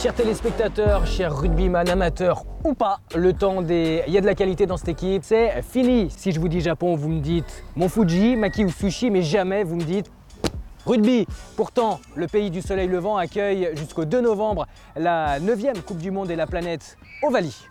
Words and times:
Chers 0.00 0.14
téléspectateurs, 0.14 1.08
chers 1.08 1.36
rugbyman 1.36 1.88
amateurs 1.88 2.44
ou 2.62 2.72
pas, 2.74 3.00
le 3.16 3.32
temps 3.32 3.62
des. 3.62 4.04
Il 4.06 4.12
y 4.12 4.18
a 4.18 4.20
de 4.20 4.26
la 4.26 4.36
qualité 4.36 4.64
dans 4.64 4.76
cette 4.76 4.90
équipe, 4.90 5.24
c'est 5.24 5.60
fini. 5.62 6.08
Si 6.16 6.30
je 6.30 6.38
vous 6.38 6.46
dis 6.46 6.60
Japon, 6.60 6.94
vous 6.94 7.08
me 7.08 7.20
dites 7.20 7.64
Mon 7.74 7.88
Fuji, 7.88 8.36
Maki 8.36 8.64
ou 8.64 8.70
Sushi, 8.70 9.10
mais 9.10 9.22
jamais 9.22 9.64
vous 9.64 9.74
me 9.74 9.82
dites 9.82 10.08
Rugby. 10.86 11.26
Pourtant, 11.56 11.98
le 12.14 12.28
pays 12.28 12.52
du 12.52 12.62
soleil 12.62 12.86
levant 12.86 13.16
accueille 13.16 13.70
jusqu'au 13.74 14.04
2 14.04 14.20
novembre 14.20 14.68
la 14.94 15.40
9e 15.40 15.82
Coupe 15.82 15.98
du 15.98 16.12
Monde 16.12 16.30
et 16.30 16.36
la 16.36 16.46
planète 16.46 16.96
Ovalie. 17.24 17.66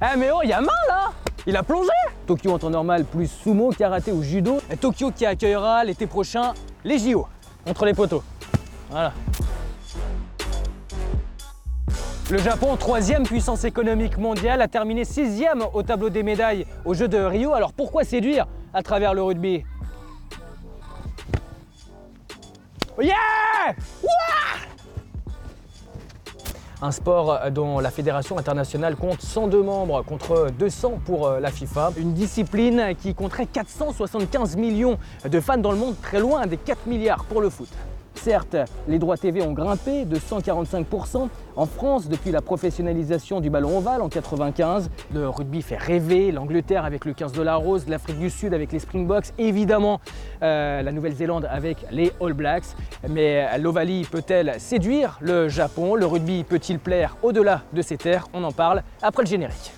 Eh 0.00 0.16
mais 0.16 0.30
oh, 0.32 0.42
il 0.44 0.48
y 0.50 0.52
a 0.52 0.60
main 0.60 0.68
là 0.88 1.10
Il 1.48 1.56
a 1.56 1.64
plongé 1.64 1.90
Tokyo 2.28 2.52
en 2.52 2.58
temps 2.60 2.70
normal, 2.70 3.04
plus 3.04 3.26
sumo, 3.26 3.70
karaté 3.70 4.12
ou 4.12 4.22
judo. 4.22 4.60
Tokyo 4.80 5.10
qui 5.10 5.26
accueillera 5.26 5.82
l'été 5.82 6.06
prochain 6.06 6.54
les 6.84 7.00
JO, 7.00 7.26
contre 7.66 7.84
les 7.84 7.94
poteaux. 7.94 8.22
Voilà. 8.90 9.12
Le 12.30 12.36
Japon, 12.36 12.76
troisième 12.76 13.22
puissance 13.22 13.64
économique 13.64 14.18
mondiale, 14.18 14.60
a 14.60 14.68
terminé 14.68 15.06
sixième 15.06 15.64
au 15.72 15.82
tableau 15.82 16.10
des 16.10 16.22
médailles 16.22 16.66
aux 16.84 16.92
Jeux 16.92 17.08
de 17.08 17.16
Rio. 17.16 17.54
Alors 17.54 17.72
pourquoi 17.72 18.04
séduire 18.04 18.46
à 18.74 18.82
travers 18.82 19.14
le 19.14 19.22
rugby? 19.22 19.64
Yeah 23.00 23.14
un 26.80 26.92
sport 26.92 27.50
dont 27.50 27.80
la 27.80 27.90
Fédération 27.90 28.38
internationale 28.38 28.94
compte 28.94 29.20
102 29.20 29.62
membres 29.62 30.04
contre 30.04 30.48
200 30.56 31.00
pour 31.04 31.26
euh, 31.26 31.40
la 31.40 31.50
FIFA. 31.50 31.90
Une 31.96 32.12
discipline 32.14 32.94
qui 33.00 33.14
compterait 33.14 33.46
475 33.46 34.56
millions 34.56 34.96
de 35.28 35.40
fans 35.40 35.58
dans 35.58 35.72
le 35.72 35.78
monde, 35.78 35.96
très 36.00 36.20
loin 36.20 36.46
des 36.46 36.56
4 36.56 36.86
milliards 36.86 37.24
pour 37.24 37.40
le 37.40 37.50
foot. 37.50 37.68
Certes, 38.22 38.56
les 38.88 38.98
droits 38.98 39.16
TV 39.16 39.42
ont 39.42 39.52
grimpé 39.52 40.04
de 40.04 40.16
145% 40.16 41.28
en 41.56 41.66
France 41.66 42.08
depuis 42.08 42.32
la 42.32 42.42
professionnalisation 42.42 43.40
du 43.40 43.48
ballon 43.48 43.78
ovale 43.78 44.02
en 44.02 44.08
95. 44.08 44.90
Le 45.14 45.28
rugby 45.28 45.62
fait 45.62 45.76
rêver, 45.76 46.32
l'Angleterre 46.32 46.84
avec 46.84 47.04
le 47.04 47.12
15 47.12 47.32
dollars 47.32 47.60
rose, 47.60 47.88
l'Afrique 47.88 48.18
du 48.18 48.28
Sud 48.28 48.54
avec 48.54 48.72
les 48.72 48.80
Springboks, 48.80 49.26
évidemment 49.38 50.00
euh, 50.42 50.82
la 50.82 50.92
Nouvelle-Zélande 50.92 51.48
avec 51.50 51.78
les 51.92 52.12
All 52.20 52.32
Blacks. 52.32 52.74
Mais 53.08 53.56
l'Ovalie 53.58 54.04
peut-elle 54.10 54.54
séduire 54.58 55.18
le 55.20 55.48
Japon? 55.48 55.94
Le 55.94 56.06
rugby 56.06 56.42
peut-il 56.42 56.80
plaire 56.80 57.16
au-delà 57.22 57.62
de 57.72 57.82
ces 57.82 57.96
terres? 57.96 58.26
On 58.34 58.42
en 58.42 58.52
parle 58.52 58.82
après 59.00 59.22
le 59.22 59.28
générique. 59.28 59.77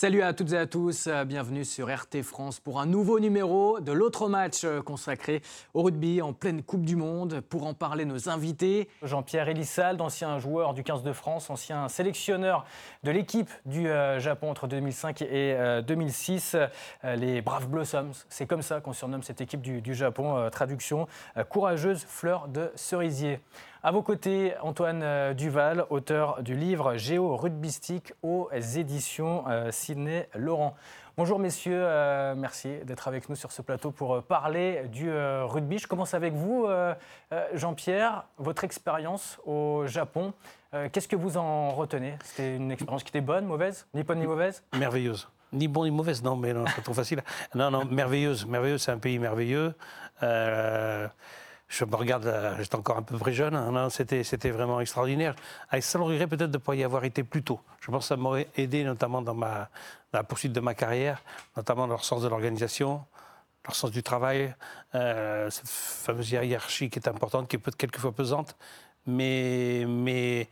Salut 0.00 0.22
à 0.22 0.32
toutes 0.32 0.54
et 0.54 0.56
à 0.56 0.66
tous, 0.66 1.08
euh, 1.08 1.26
bienvenue 1.26 1.62
sur 1.62 1.94
RT 1.94 2.22
France 2.22 2.58
pour 2.58 2.80
un 2.80 2.86
nouveau 2.86 3.20
numéro 3.20 3.80
de 3.80 3.92
l'autre 3.92 4.30
match 4.30 4.64
euh, 4.64 4.80
consacré 4.80 5.42
au 5.74 5.82
rugby 5.82 6.22
en 6.22 6.32
pleine 6.32 6.62
Coupe 6.62 6.86
du 6.86 6.96
Monde. 6.96 7.42
Pour 7.42 7.66
en 7.66 7.74
parler, 7.74 8.06
nos 8.06 8.30
invités, 8.30 8.88
Jean-Pierre 9.02 9.50
Elissal, 9.50 10.00
ancien 10.00 10.38
joueur 10.38 10.72
du 10.72 10.84
15 10.84 11.02
de 11.02 11.12
France, 11.12 11.50
ancien 11.50 11.86
sélectionneur 11.88 12.64
de 13.02 13.10
l'équipe 13.10 13.50
du 13.66 13.88
euh, 13.88 14.18
Japon 14.20 14.50
entre 14.50 14.68
2005 14.68 15.20
et 15.20 15.54
2006, 15.86 16.56
les 17.04 17.42
Braves 17.42 17.68
Blossoms. 17.68 18.24
C'est 18.30 18.46
comme 18.46 18.62
ça 18.62 18.80
qu'on 18.80 18.94
surnomme 18.94 19.22
cette 19.22 19.42
équipe 19.42 19.60
du 19.60 19.94
Japon, 19.94 20.48
traduction 20.50 21.08
courageuse 21.50 22.06
fleur 22.08 22.48
de 22.48 22.72
cerisier. 22.74 23.40
À 23.82 23.92
vos 23.92 24.02
côtés, 24.02 24.52
Antoine 24.60 25.00
euh, 25.02 25.32
Duval, 25.32 25.86
auteur 25.88 26.42
du 26.42 26.54
livre 26.54 26.98
Géo 26.98 27.34
rugbystique 27.34 28.12
aux 28.22 28.50
éditions 28.52 29.44
euh, 29.48 29.70
Sidney 29.70 30.28
Laurent. 30.34 30.76
Bonjour 31.16 31.38
messieurs, 31.38 31.80
euh, 31.82 32.34
merci 32.36 32.76
d'être 32.84 33.08
avec 33.08 33.30
nous 33.30 33.36
sur 33.36 33.52
ce 33.52 33.62
plateau 33.62 33.90
pour 33.90 34.22
parler 34.22 34.82
du 34.92 35.10
rugby. 35.10 35.78
Je 35.78 35.86
commence 35.86 36.12
avec 36.12 36.34
vous, 36.34 36.66
Jean-Pierre, 37.54 38.24
votre 38.36 38.64
expérience 38.64 39.38
au 39.46 39.84
Japon. 39.86 40.34
Qu'est-ce 40.92 41.08
que 41.08 41.16
vous 41.16 41.38
en 41.38 41.70
retenez? 41.70 42.14
C'était 42.22 42.56
une 42.56 42.70
expérience 42.70 43.02
qui 43.02 43.08
était 43.10 43.22
bonne, 43.22 43.46
mauvaise? 43.46 43.86
Ni 43.94 44.02
bonne 44.02 44.18
ni 44.18 44.26
mauvaise? 44.26 44.62
Merveilleuse. 44.78 45.26
Ni 45.52 45.68
bonne 45.68 45.84
ni 45.84 45.90
mauvaise, 45.90 46.22
non, 46.22 46.36
mais 46.36 46.52
non, 46.52 46.64
c'est 46.74 46.82
trop 46.82 46.94
facile. 46.94 47.22
Non, 47.54 47.70
non, 47.70 47.84
merveilleuse. 47.86 48.46
Merveilleuse, 48.46 48.82
c'est 48.82 48.92
un 48.92 48.98
pays 48.98 49.18
merveilleux 49.18 49.74
je 51.70 51.84
me 51.84 51.94
regarde, 51.94 52.26
euh, 52.26 52.56
j'étais 52.58 52.74
encore 52.74 52.98
un 52.98 53.02
peu 53.02 53.16
très 53.16 53.32
jeune, 53.32 53.54
hein, 53.54 53.88
c'était, 53.90 54.50
vraiment 54.50 54.80
extraordinaire. 54.80 55.36
Avec 55.70 55.84
ça, 55.84 56.00
regret 56.00 56.26
peut-être 56.26 56.50
de 56.50 56.58
ne 56.58 56.62
pas 56.62 56.74
y 56.74 56.82
avoir 56.82 57.04
été 57.04 57.22
plus 57.22 57.44
tôt. 57.44 57.60
Je 57.80 57.92
pense 57.92 58.04
que 58.04 58.08
ça 58.08 58.16
m'aurait 58.16 58.48
aidé 58.56 58.82
notamment 58.82 59.22
dans, 59.22 59.36
la 60.12 60.24
poursuite 60.24 60.52
de 60.52 60.58
ma 60.58 60.74
carrière, 60.74 61.22
notamment 61.56 61.82
dans 61.86 61.94
leur 61.94 62.04
sens 62.04 62.22
de 62.22 62.28
l'organisation, 62.28 63.04
leur 63.64 63.76
sens 63.76 63.92
du 63.92 64.02
travail, 64.02 64.52
euh, 64.96 65.48
cette 65.50 65.68
fameuse 65.68 66.32
hiérarchie 66.32 66.90
qui 66.90 66.98
est 66.98 67.08
importante, 67.08 67.46
qui 67.46 67.56
peut 67.56 67.68
être 67.68 67.76
quelquefois 67.76 68.12
pesante, 68.12 68.56
mais, 69.06 70.48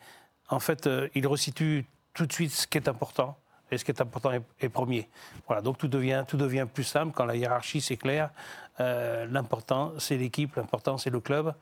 en 0.49 0.61
fait, 0.61 0.87
euh, 0.87 1.09
il 1.17 1.27
resitue 1.27 1.85
tout 2.15 2.27
de 2.27 2.33
suite 2.33 2.53
ce 2.53 2.69
qui 2.69 2.79
est 2.79 2.89
important 2.89 3.37
et 3.71 3.79
ce 3.79 3.85
qui 3.85 3.91
est 3.91 4.01
important 4.01 4.31
est, 4.33 4.69
premier. 4.69 5.09
Voilà, 5.47 5.63
donc 5.63 5.79
tout 5.79 5.89
devient, 5.89 6.25
tout 6.27 6.37
devient 6.37 6.67
plus 6.73 6.85
simple 6.85 7.13
quand 7.15 7.25
la 7.25 7.37
hiérarchie 7.37 7.81
c'est 7.81 7.97
clair. 7.97 8.31
Euh, 8.81 9.27
l'important 9.31 9.93
c'est 9.99 10.17
l'équipe, 10.17 10.55
l'important 10.57 10.99
c'est 10.99 11.11
le 11.11 11.21
club, 11.21 11.55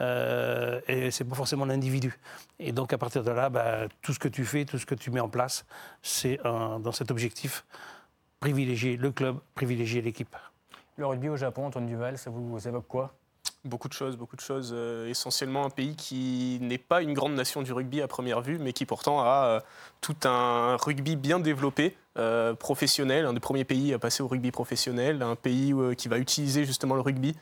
euh, 0.00 0.80
et 0.86 1.10
c'est 1.10 1.24
pas 1.24 1.34
forcément 1.34 1.64
l'individu. 1.64 2.18
Et 2.58 2.72
donc 2.72 2.92
à 2.92 2.98
partir 2.98 3.24
de 3.24 3.30
là, 3.30 3.48
bah, 3.48 3.88
tout 4.02 4.12
ce 4.12 4.18
que 4.18 4.28
tu 4.28 4.44
fais, 4.44 4.64
tout 4.64 4.78
ce 4.78 4.86
que 4.86 4.94
tu 4.94 5.10
mets 5.10 5.20
en 5.20 5.28
place, 5.28 5.64
c'est 6.02 6.38
dans 6.44 6.92
cet 6.92 7.10
objectif 7.10 7.64
privilégier 8.40 8.96
le 8.96 9.10
club, 9.10 9.38
privilégier 9.54 10.02
l'équipe. 10.02 10.34
Le 10.96 11.06
rugby 11.06 11.28
au 11.28 11.36
Japon, 11.36 11.66
Antoine 11.66 11.86
Duval, 11.86 12.18
ça 12.18 12.30
vous 12.30 12.66
évoque 12.66 12.86
quoi? 12.86 13.14
Beaucoup 13.64 13.88
de 13.88 13.92
choses, 13.92 14.16
beaucoup 14.16 14.36
de 14.36 14.40
choses. 14.40 14.70
Euh, 14.72 15.08
essentiellement 15.08 15.64
un 15.64 15.70
pays 15.70 15.96
qui 15.96 16.58
n'est 16.62 16.78
pas 16.78 17.02
une 17.02 17.12
grande 17.12 17.34
nation 17.34 17.60
du 17.62 17.72
rugby 17.72 18.00
à 18.00 18.06
première 18.06 18.40
vue, 18.40 18.56
mais 18.58 18.72
qui 18.72 18.86
pourtant 18.86 19.20
a 19.20 19.46
euh, 19.46 19.60
tout 20.00 20.16
un 20.24 20.76
rugby 20.76 21.16
bien 21.16 21.40
développé, 21.40 21.96
euh, 22.18 22.54
professionnel, 22.54 23.26
un 23.26 23.32
des 23.32 23.40
premiers 23.40 23.64
pays 23.64 23.92
à 23.92 23.98
passer 23.98 24.22
au 24.22 24.28
rugby 24.28 24.52
professionnel, 24.52 25.22
un 25.22 25.34
pays 25.34 25.74
qui 25.96 26.06
va 26.06 26.18
utiliser 26.18 26.64
justement 26.64 26.94
le 26.94 27.00
rugby 27.00 27.36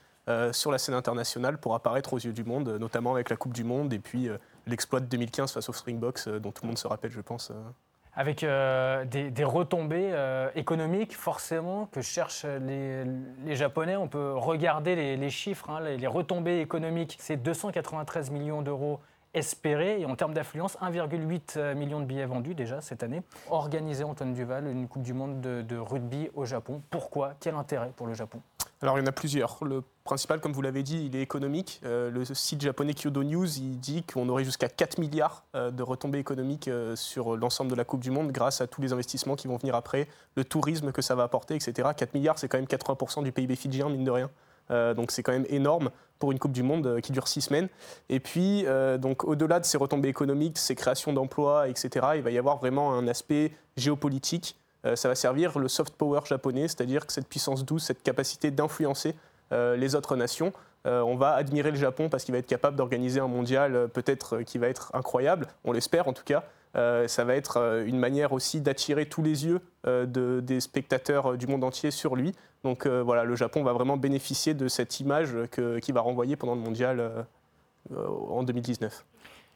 sur 0.50 0.72
la 0.72 0.78
scène 0.78 0.96
internationale 0.96 1.56
pour 1.56 1.76
apparaître 1.76 2.12
aux 2.12 2.18
yeux 2.18 2.32
du 2.32 2.42
monde, 2.42 2.68
notamment 2.80 3.12
avec 3.12 3.30
la 3.30 3.36
Coupe 3.36 3.52
du 3.52 3.62
Monde 3.62 3.92
et 3.92 4.00
puis 4.00 4.28
l'exploit 4.66 4.98
de 4.98 5.06
2015 5.06 5.52
face 5.52 5.68
aux 5.68 5.72
Springboks, 5.72 6.28
dont 6.28 6.50
tout 6.50 6.64
le 6.64 6.68
monde 6.68 6.78
se 6.78 6.88
rappelle, 6.88 7.12
je 7.12 7.20
pense 7.20 7.52
avec 8.16 8.42
euh, 8.42 9.04
des, 9.04 9.44
retombées 9.44 10.10
euh, 10.12 10.48
économiques, 10.54 11.14
forcément, 11.14 11.86
que 11.92 12.00
cherchent 12.00 12.46
les, 12.46 13.04
Japonais. 13.54 13.96
On 13.96 14.08
peut 14.08 14.32
regarder 14.34 15.16
les, 15.16 15.30
chiffres, 15.30 15.68
hein, 15.70 15.80
les, 15.80 16.06
retombées 16.06 16.60
économiques. 16.60 17.16
C'est 17.20 17.36
293 17.36 18.30
millions 18.30 18.62
d'euros 18.62 19.00
espérés. 19.34 20.00
Et 20.00 20.06
en 20.06 20.16
termes 20.16 20.32
d'affluence, 20.32 20.78
1,8 20.78 21.58
euh, 21.58 21.74
million 21.74 22.00
de 22.00 22.06
billets 22.06 22.24
vendus 22.24 22.54
déjà 22.54 22.80
cette 22.80 23.02
année. 23.02 23.22
Organiser, 23.50 24.02
Antoine 24.02 24.32
Duval, 24.32 24.66
une 24.66 24.88
Coupe 24.88 25.02
du 25.02 25.12
Monde 25.12 25.42
de, 25.42 25.60
de 25.60 25.76
rugby 25.76 26.30
au 26.34 26.46
Japon. 26.46 26.80
Pourquoi? 26.88 27.34
Quel 27.38 27.54
intérêt 27.54 27.92
pour 27.94 28.06
le 28.06 28.14
Japon? 28.14 28.40
Alors 28.82 28.98
il 28.98 29.00
y 29.00 29.04
en 29.04 29.06
a 29.06 29.12
plusieurs. 29.12 29.58
Le 29.64 29.82
principal, 30.04 30.40
comme 30.40 30.52
vous 30.52 30.62
l'avez 30.62 30.82
dit, 30.82 31.06
il 31.06 31.16
est 31.16 31.22
économique. 31.22 31.80
Euh, 31.84 32.10
le 32.10 32.24
site 32.24 32.60
japonais 32.60 32.94
Kyodo 32.94 33.24
News, 33.24 33.58
il 33.58 33.80
dit 33.80 34.02
qu'on 34.02 34.28
aurait 34.28 34.44
jusqu'à 34.44 34.68
4 34.68 34.98
milliards 34.98 35.44
euh, 35.54 35.70
de 35.70 35.82
retombées 35.82 36.18
économiques 36.18 36.68
euh, 36.68 36.94
sur 36.94 37.36
l'ensemble 37.36 37.70
de 37.70 37.76
la 37.76 37.84
Coupe 37.84 38.00
du 38.00 38.10
Monde 38.10 38.32
grâce 38.32 38.60
à 38.60 38.66
tous 38.66 38.82
les 38.82 38.92
investissements 38.92 39.34
qui 39.34 39.48
vont 39.48 39.56
venir 39.56 39.74
après, 39.74 40.08
le 40.36 40.44
tourisme 40.44 40.92
que 40.92 41.00
ça 41.00 41.14
va 41.14 41.22
apporter, 41.22 41.54
etc. 41.54 41.88
4 41.96 42.14
milliards, 42.14 42.38
c'est 42.38 42.48
quand 42.48 42.58
même 42.58 42.66
80% 42.66 43.24
du 43.24 43.32
PIB 43.32 43.56
fidjien, 43.56 43.88
mine 43.88 44.04
de 44.04 44.10
rien. 44.10 44.30
donc 44.94 45.10
c'est 45.10 45.22
quand 45.22 45.32
même 45.32 45.46
énorme 45.48 45.90
pour 46.18 46.32
une 46.32 46.38
Coupe 46.38 46.52
du 46.52 46.62
Monde 46.62 47.00
qui 47.00 47.12
dure 47.12 47.28
6 47.28 47.42
semaines. 47.42 47.68
Et 48.08 48.20
puis, 48.20 48.64
donc 48.98 49.24
au-delà 49.24 49.60
de 49.60 49.64
ces 49.64 49.78
retombées 49.78 50.08
économiques, 50.08 50.58
ces 50.58 50.74
créations 50.74 51.12
d'emplois, 51.12 51.68
etc., 51.68 52.06
il 52.16 52.22
va 52.22 52.30
y 52.30 52.38
avoir 52.38 52.58
vraiment 52.58 52.94
un 52.94 53.06
aspect 53.08 53.52
géopolitique 53.76 54.56
ça 54.94 55.08
va 55.08 55.14
servir 55.14 55.58
le 55.58 55.68
soft 55.68 55.94
power 55.94 56.20
japonais, 56.26 56.68
c'est-à-dire 56.68 57.06
que 57.06 57.12
cette 57.12 57.28
puissance 57.28 57.64
douce, 57.64 57.84
cette 57.84 58.02
capacité 58.02 58.50
d'influencer 58.50 59.14
euh, 59.52 59.76
les 59.76 59.94
autres 59.94 60.16
nations. 60.16 60.52
Euh, 60.86 61.00
on 61.00 61.16
va 61.16 61.34
admirer 61.34 61.70
le 61.70 61.76
Japon 61.76 62.08
parce 62.08 62.24
qu'il 62.24 62.32
va 62.32 62.38
être 62.38 62.46
capable 62.46 62.76
d'organiser 62.76 63.20
un 63.20 63.28
mondial 63.28 63.88
peut-être 63.92 64.42
qui 64.42 64.58
va 64.58 64.68
être 64.68 64.90
incroyable, 64.94 65.46
on 65.64 65.72
l'espère 65.72 66.08
en 66.08 66.12
tout 66.12 66.24
cas. 66.24 66.44
ça 66.74 67.24
va 67.24 67.34
être 67.34 67.82
une 67.86 67.98
manière 67.98 68.32
aussi 68.32 68.60
d'attirer 68.60 69.06
tous 69.06 69.22
les 69.22 69.46
yeux 69.46 69.60
des 69.86 70.60
spectateurs 70.60 71.38
du 71.38 71.46
monde 71.46 71.64
entier 71.64 71.90
sur 71.90 72.14
lui. 72.16 72.32
Donc 72.64 72.86
voilà, 72.86 73.24
le 73.24 73.34
Japon 73.34 73.64
va 73.64 73.72
vraiment 73.72 73.96
bénéficier 73.96 74.52
de 74.52 74.68
cette 74.68 75.00
image 75.00 75.34
qu'il 75.50 75.94
va 75.94 76.02
renvoyer 76.02 76.36
pendant 76.36 76.54
le 76.54 76.60
mondial 76.60 77.26
en 77.96 78.42
2019 78.42 79.04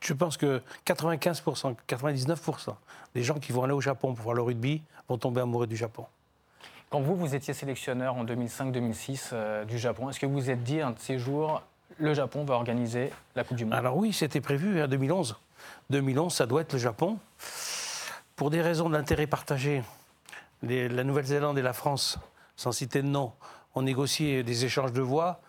je 0.00 0.12
pense 0.14 0.37
que 0.37 0.62
95%, 0.87 1.75
99% 1.88 2.75
des 3.14 3.23
gens 3.23 3.38
qui 3.38 3.52
vont 3.52 3.64
aller 3.64 3.73
au 3.73 3.81
Japon 3.81 4.14
pour 4.14 4.25
voir 4.25 4.35
le 4.35 4.43
rugby 4.43 4.82
vont 5.08 5.19
tomber 5.19 5.41
amoureux 5.41 5.67
du 5.67 5.76
Japon. 5.76 6.06
Quand 6.88 7.00
vous, 7.00 7.14
vous 7.14 7.35
étiez 7.35 7.55
sélectionneur 7.55 8.17
en 8.17 8.25
2005-2006 8.25 9.31
euh, 9.32 9.64
du 9.64 9.79
Japon, 9.79 10.11
est-ce 10.11 10.19
que 10.19 10.26
vous 10.26 10.32
vous 10.32 10.50
êtes 10.50 10.64
dit 10.64 10.81
un 10.81 10.91
de 10.91 10.99
ces 10.99 11.19
jours, 11.19 11.62
le 11.99 12.14
Japon 12.14 12.44
va 12.44 12.55
organiser 12.55 13.12
la 13.37 13.44
Coupe 13.44 13.56
du 13.56 13.64
Monde? 13.64 13.75
Alors 13.75 13.97
oui, 13.97 14.12
c'était 14.12 14.41
prévu 14.41 14.81
en 14.81 14.85
hein, 14.85 14.88
2011. 14.88 15.37
2011, 15.91 16.35
ça 16.35 16.47
doit 16.47 16.62
être 16.62 16.73
le 16.73 16.79
Japon. 16.79 17.19
Pour 18.35 18.50
des 18.50 18.62
raisons 18.62 18.88
d'intérêt 18.88 19.26
partagé, 19.26 19.82
la 20.62 21.05
Nouvelle-Zélande 21.05 21.58
et 21.58 21.62
la 21.62 21.73
France, 21.73 22.19
sans 22.56 22.73
citer 22.73 23.02
de 23.02 23.08
nom, 23.08 23.32
ont 23.75 23.82
négocié 23.82 24.43
des 24.43 24.64
échanges 24.64 24.93
de 24.93 25.00
voix 25.00 25.41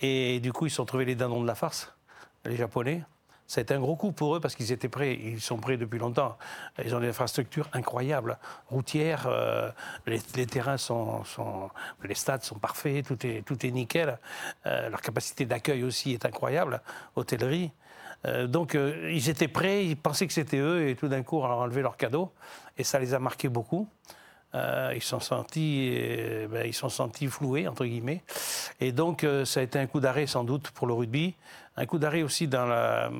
et 0.00 0.38
du 0.40 0.52
coup, 0.52 0.66
ils 0.66 0.70
se 0.70 0.76
sont 0.76 0.84
trouvés 0.84 1.06
les 1.06 1.14
dindons 1.14 1.42
de 1.42 1.46
la 1.46 1.54
farce, 1.54 1.92
les 2.44 2.56
Japonais. 2.56 3.02
Ça 3.48 3.60
a 3.60 3.62
été 3.62 3.72
un 3.72 3.80
gros 3.80 3.96
coup 3.96 4.12
pour 4.12 4.36
eux 4.36 4.40
parce 4.40 4.54
qu'ils 4.54 4.72
étaient 4.72 4.90
prêts, 4.90 5.14
ils 5.14 5.40
sont 5.40 5.56
prêts 5.56 5.78
depuis 5.78 5.98
longtemps. 5.98 6.36
Ils 6.84 6.94
ont 6.94 7.00
des 7.00 7.08
infrastructures 7.08 7.66
incroyables, 7.72 8.36
routières, 8.68 9.26
euh, 9.26 9.70
les, 10.06 10.46
terrains 10.46 10.76
sont, 10.76 11.22
les 12.04 12.14
stades 12.14 12.42
sont 12.42 12.58
parfaits, 12.58 13.06
tout 13.06 13.26
est, 13.66 13.70
nickel. 13.70 14.18
Euh, 14.66 14.90
leur 14.90 15.00
capacité 15.00 15.46
d'accueil 15.46 15.82
aussi 15.82 16.12
est 16.12 16.26
incroyable, 16.26 16.82
hôtellerie. 17.16 17.72
Euh, 18.26 18.46
donc 18.46 18.74
ils 18.74 19.30
étaient 19.30 19.48
prêts, 19.48 19.86
ils 19.86 19.96
pensaient 19.96 20.26
que 20.26 20.34
c'était 20.34 20.58
eux 20.58 20.86
et 20.86 20.94
tout 20.94 21.08
d'un 21.08 21.22
coup 21.22 21.38
on 21.38 21.46
leur 21.46 21.60
a 21.60 21.62
enlevé 21.62 21.80
leur 21.80 21.96
cadeau 21.96 22.30
et 22.76 22.84
ça 22.84 22.98
les 22.98 23.14
a 23.14 23.18
marqués 23.18 23.48
beaucoup. 23.48 23.88
Ils 24.54 25.02
sont 25.02 25.20
sentis, 25.20 25.96
ben, 26.50 26.66
ils 26.66 26.74
sont 26.74 26.88
sentis 26.88 27.28
floués 27.28 27.68
entre 27.68 27.84
guillemets, 27.84 28.24
et 28.80 28.92
donc 28.92 29.24
ça 29.44 29.60
a 29.60 29.62
été 29.62 29.78
un 29.78 29.86
coup 29.86 30.00
d'arrêt 30.00 30.26
sans 30.26 30.42
doute 30.42 30.70
pour 30.70 30.86
le 30.86 30.94
rugby, 30.94 31.36
un 31.78 31.86
coup 31.86 31.98
d'arrêt 31.98 32.22
aussi 32.22 32.48
dans, 32.48 32.66
la, 32.66 33.10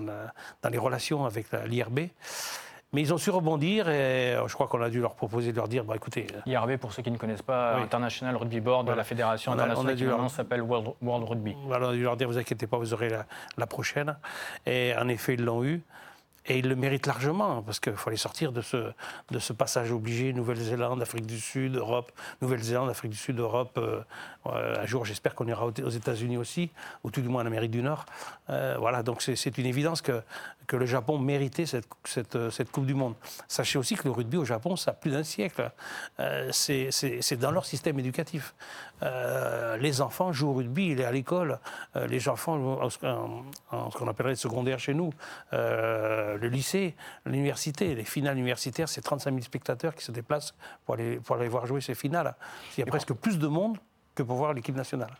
dans, 0.00 0.68
les 0.70 0.78
relations 0.78 1.24
avec 1.24 1.46
l'IRB. 1.66 2.00
Mais 2.92 3.02
ils 3.02 3.12
ont 3.12 3.18
su 3.18 3.30
rebondir 3.30 3.88
et 3.88 4.36
je 4.46 4.54
crois 4.54 4.68
qu'on 4.68 4.80
a 4.80 4.88
dû 4.88 5.00
leur 5.00 5.14
proposer 5.16 5.50
de 5.52 5.56
leur 5.56 5.68
dire 5.68 5.84
bah, 5.84 5.94
écoutez. 5.96 6.26
IRB, 6.46 6.76
pour 6.76 6.92
ceux 6.92 7.02
qui 7.02 7.10
ne 7.10 7.18
connaissent 7.18 7.42
pas, 7.42 7.76
International 7.76 8.36
Rugby 8.36 8.60
Board, 8.60 8.86
de 8.86 8.92
la 8.92 9.04
fédération 9.04 9.52
internationale 9.52 9.96
qui 9.96 10.04
maintenant 10.04 10.28
s'appelle 10.28 10.62
World, 10.62 10.94
Rugby. 11.02 11.54
on 11.66 11.72
a 11.72 11.92
dû 11.92 12.02
leur 12.02 12.16
dire 12.16 12.28
vous 12.28 12.38
inquiétez 12.38 12.66
pas, 12.66 12.78
vous 12.78 12.94
aurez 12.94 13.10
la, 13.10 13.26
la 13.58 13.66
prochaine. 13.66 14.16
Et 14.64 14.94
en 14.96 15.08
effet, 15.08 15.34
ils 15.34 15.44
l'ont 15.44 15.64
eu. 15.64 15.82
Et 16.48 16.58
il 16.58 16.68
le 16.68 16.76
mérite 16.76 17.06
largement, 17.06 17.62
parce 17.62 17.80
qu'il 17.80 17.96
fallait 17.96 18.16
sortir 18.16 18.52
de 18.52 18.60
ce, 18.60 18.92
de 19.30 19.38
ce 19.38 19.52
passage 19.52 19.90
obligé, 19.90 20.32
Nouvelle-Zélande, 20.32 21.02
Afrique 21.02 21.26
du 21.26 21.40
Sud, 21.40 21.74
Europe, 21.74 22.12
Nouvelle-Zélande, 22.40 22.88
Afrique 22.88 23.10
du 23.10 23.16
Sud, 23.16 23.40
Europe. 23.40 23.78
Euh, 23.78 24.00
euh, 24.54 24.82
un 24.82 24.86
jour, 24.86 25.04
j'espère 25.04 25.34
qu'on 25.34 25.46
ira 25.46 25.66
aux 25.66 25.90
États-Unis 25.90 26.36
aussi, 26.36 26.70
ou 27.04 27.10
tout 27.10 27.20
du 27.20 27.28
moins 27.28 27.42
en 27.42 27.46
Amérique 27.46 27.70
du 27.70 27.82
Nord. 27.82 28.06
Euh, 28.50 28.76
voilà, 28.78 29.02
donc 29.02 29.22
c'est 29.22 29.58
une 29.58 29.66
évidence 29.66 30.02
que, 30.02 30.22
que 30.66 30.76
le 30.76 30.86
Japon 30.86 31.18
méritait 31.18 31.66
cette, 31.66 31.86
cette, 32.04 32.50
cette, 32.50 32.70
Coupe 32.70 32.86
du 32.86 32.94
Monde. 32.94 33.14
Sachez 33.48 33.78
aussi 33.78 33.94
que 33.94 34.04
le 34.04 34.10
rugby 34.10 34.36
au 34.36 34.44
Japon, 34.44 34.76
ça 34.76 34.90
a 34.92 34.94
plus 34.94 35.10
d'un 35.10 35.22
siècle. 35.22 35.70
c'est 36.50 37.36
dans 37.38 37.50
leur 37.50 37.64
système 37.64 37.98
éducatif. 37.98 38.54
les 39.02 40.00
enfants 40.00 40.32
jouent 40.32 40.50
au 40.50 40.54
rugby, 40.54 40.88
il 40.88 41.00
est 41.00 41.04
à 41.04 41.12
l'école. 41.12 41.58
les 42.08 42.28
enfants, 42.28 42.54
en, 42.54 42.88
en, 43.70 43.90
ce 43.90 43.96
qu'on 43.96 44.08
appellerait 44.08 44.32
le 44.32 44.36
secondaire 44.36 44.78
chez 44.78 44.94
nous, 44.94 45.12
le 45.52 46.48
lycée, 46.48 46.94
l'université. 47.24 47.94
Les 47.94 48.04
finales 48.04 48.36
universitaires, 48.36 48.88
c'est 48.88 49.02
35 49.02 49.30
000 49.30 49.42
spectateurs 49.42 49.94
qui 49.94 50.04
se 50.04 50.12
déplacent 50.12 50.54
pour 50.84 50.94
aller, 50.94 51.16
pour 51.16 51.36
aller 51.36 51.48
voir 51.48 51.66
jouer 51.66 51.80
ces 51.80 51.94
finales. 51.94 52.34
Il 52.76 52.80
y 52.80 52.82
a 52.82 52.86
presque 52.86 53.12
plus 53.12 53.38
de 53.38 53.46
monde 53.46 53.78
que 54.16 54.22
pour 54.24 54.36
voir 54.36 54.52
l'équipe 54.52 54.74
nationale. 54.74 55.10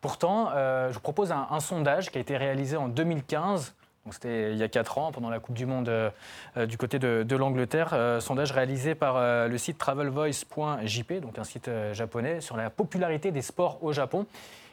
Pourtant, 0.00 0.50
euh, 0.54 0.88
je 0.88 0.94
vous 0.94 1.00
propose 1.00 1.32
un, 1.32 1.60
sondage 1.60 2.10
qui 2.10 2.18
a 2.18 2.20
été 2.20 2.36
réalisé 2.36 2.76
en 2.76 2.88
2015. 2.88 3.74
C'était 4.10 4.52
il 4.52 4.58
y 4.58 4.62
a 4.62 4.68
4 4.68 4.98
ans, 4.98 5.12
pendant 5.12 5.30
la 5.30 5.40
Coupe 5.40 5.54
du 5.54 5.64
Monde 5.64 5.88
euh, 5.88 6.10
euh, 6.58 6.66
du 6.66 6.76
côté 6.76 6.98
de, 6.98 7.36
l'Angleterre. 7.36 8.18
sondage 8.20 8.52
réalisé 8.52 8.94
par 8.94 9.48
le 9.48 9.58
site 9.58 9.78
travelvoice.jp, 9.78 11.20
donc 11.20 11.38
un 11.38 11.44
site 11.44 11.70
japonais, 11.92 12.40
sur 12.40 12.56
la 12.56 12.70
popularité 12.70 13.30
des 13.30 13.42
sports 13.42 13.82
au 13.82 13.92
Japon. 13.92 14.26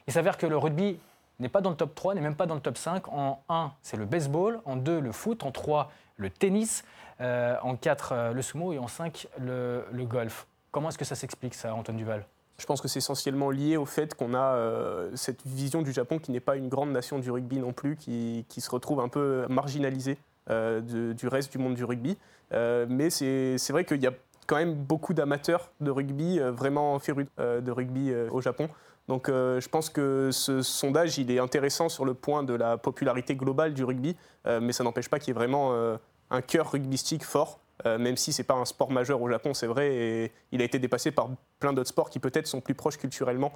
Il 0.08 0.14
s'avère 0.14 0.38
que 0.38 0.46
le 0.46 0.58
rugby 0.58 0.98
n'est 1.40 1.50
pas 1.50 1.62
dans 1.62 1.70
le 1.70 1.76
top 1.76 1.96
3, 1.96 2.14
n'est 2.14 2.22
même 2.22 2.36
pas 2.36 2.46
dans 2.46 2.56
le 2.56 2.62
top 2.62 2.78
5. 2.78 3.08
En 3.08 3.42
1, 3.50 3.72
c'est 3.82 3.98
le 3.98 4.06
baseball. 4.06 4.60
En 4.66 4.76
2, 4.76 5.00
le 5.00 5.12
foot. 5.12 5.44
En 5.44 5.52
3, 5.52 5.92
le 6.18 6.30
tennis. 6.30 6.84
En 7.20 7.76
4, 7.76 8.12
euh, 8.12 8.34
le 8.34 8.42
sumo. 8.42 8.74
Et 8.74 8.80
en 8.80 8.88
5, 8.88 9.28
le, 9.40 9.86
golf. 10.04 10.48
Comment 10.72 10.90
est-ce 10.90 10.98
que 10.98 11.06
ça 11.06 11.16
s'explique, 11.16 11.54
ça, 11.54 11.74
Antoine 11.74 11.98
Duval? 11.98 12.26
Je 12.58 12.66
pense 12.66 12.82
que 12.82 12.88
c'est 12.88 13.00
essentiellement 13.00 13.50
lié 13.50 13.78
au 13.78 13.86
fait 13.86 14.14
qu'on 14.14 14.34
a 14.34 14.56
euh, 14.56 15.10
cette 15.16 15.46
vision 15.46 15.82
du 15.82 15.92
Japon 15.92 16.20
qui 16.20 16.32
n'est 16.32 16.40
pas 16.40 16.56
une 16.56 16.70
grande 16.70 16.92
nation 16.92 17.20
du 17.20 17.32
rugby 17.32 17.60
non 17.60 17.74
plus, 17.74 17.96
qui, 17.96 18.46
se 18.50 18.70
retrouve 18.70 19.00
un 19.00 19.10
peu 19.10 19.46
marginalisée 19.50 20.18
du 20.48 21.28
reste 21.28 21.52
du 21.52 21.58
monde 21.60 21.76
du 21.76 21.86
rugby. 21.86 22.18
mais 22.52 23.10
c'est 23.10 23.70
vrai 23.70 23.86
qu'il 23.86 24.02
y 24.02 24.08
a 24.08 24.14
quand 24.48 24.58
même 24.58 24.76
beaucoup 24.76 25.14
d'amateurs 25.14 25.72
de 25.80 25.92
rugby, 25.92 26.40
vraiment 26.40 27.00
férus 27.00 27.28
de 27.38 27.72
rugby 27.72 28.14
au 28.32 28.42
Japon. 28.42 28.70
Donc 29.08 29.30
euh, 29.30 29.60
je 29.60 29.68
pense 29.68 29.90
que 29.90 30.30
ce 30.32 30.62
sondage, 30.62 31.18
il 31.18 31.32
est 31.32 31.40
intéressant 31.40 31.90
sur 31.90 32.06
le 32.06 32.14
point 32.14 32.44
de 32.44 32.54
la 32.54 32.78
popularité 32.78 33.36
globale 33.36 33.74
du 33.74 33.84
rugby, 33.84 34.16
euh, 34.48 34.60
mais 34.62 34.74
ça 34.74 34.84
n'empêche 34.84 35.10
pas 35.10 35.20
qu'il 35.20 35.30
y 35.30 35.32
ait 35.32 35.34
vraiment 35.34 35.74
euh, 35.74 35.98
un 36.30 36.42
cœur 36.42 36.72
rugbystique 36.72 37.26
fort, 37.26 37.60
même 37.86 38.18
si 38.18 38.34
ce 38.34 38.42
n'est 38.42 38.46
pas 38.46 38.56
un 38.56 38.66
sport 38.66 38.92
majeur 38.92 39.22
au 39.22 39.30
Japon, 39.30 39.54
c'est 39.54 39.68
vrai, 39.68 39.94
et 39.94 40.32
il 40.52 40.62
a 40.62 40.66
été 40.66 40.80
dépassé 40.80 41.12
par 41.12 41.30
plein 41.60 41.74
d'autres 41.74 41.90
sports 41.90 42.10
qui 42.10 42.20
peut-être 42.20 42.48
sont 42.48 42.62
plus 42.62 42.76
proches 42.76 42.98
culturellement, 42.98 43.54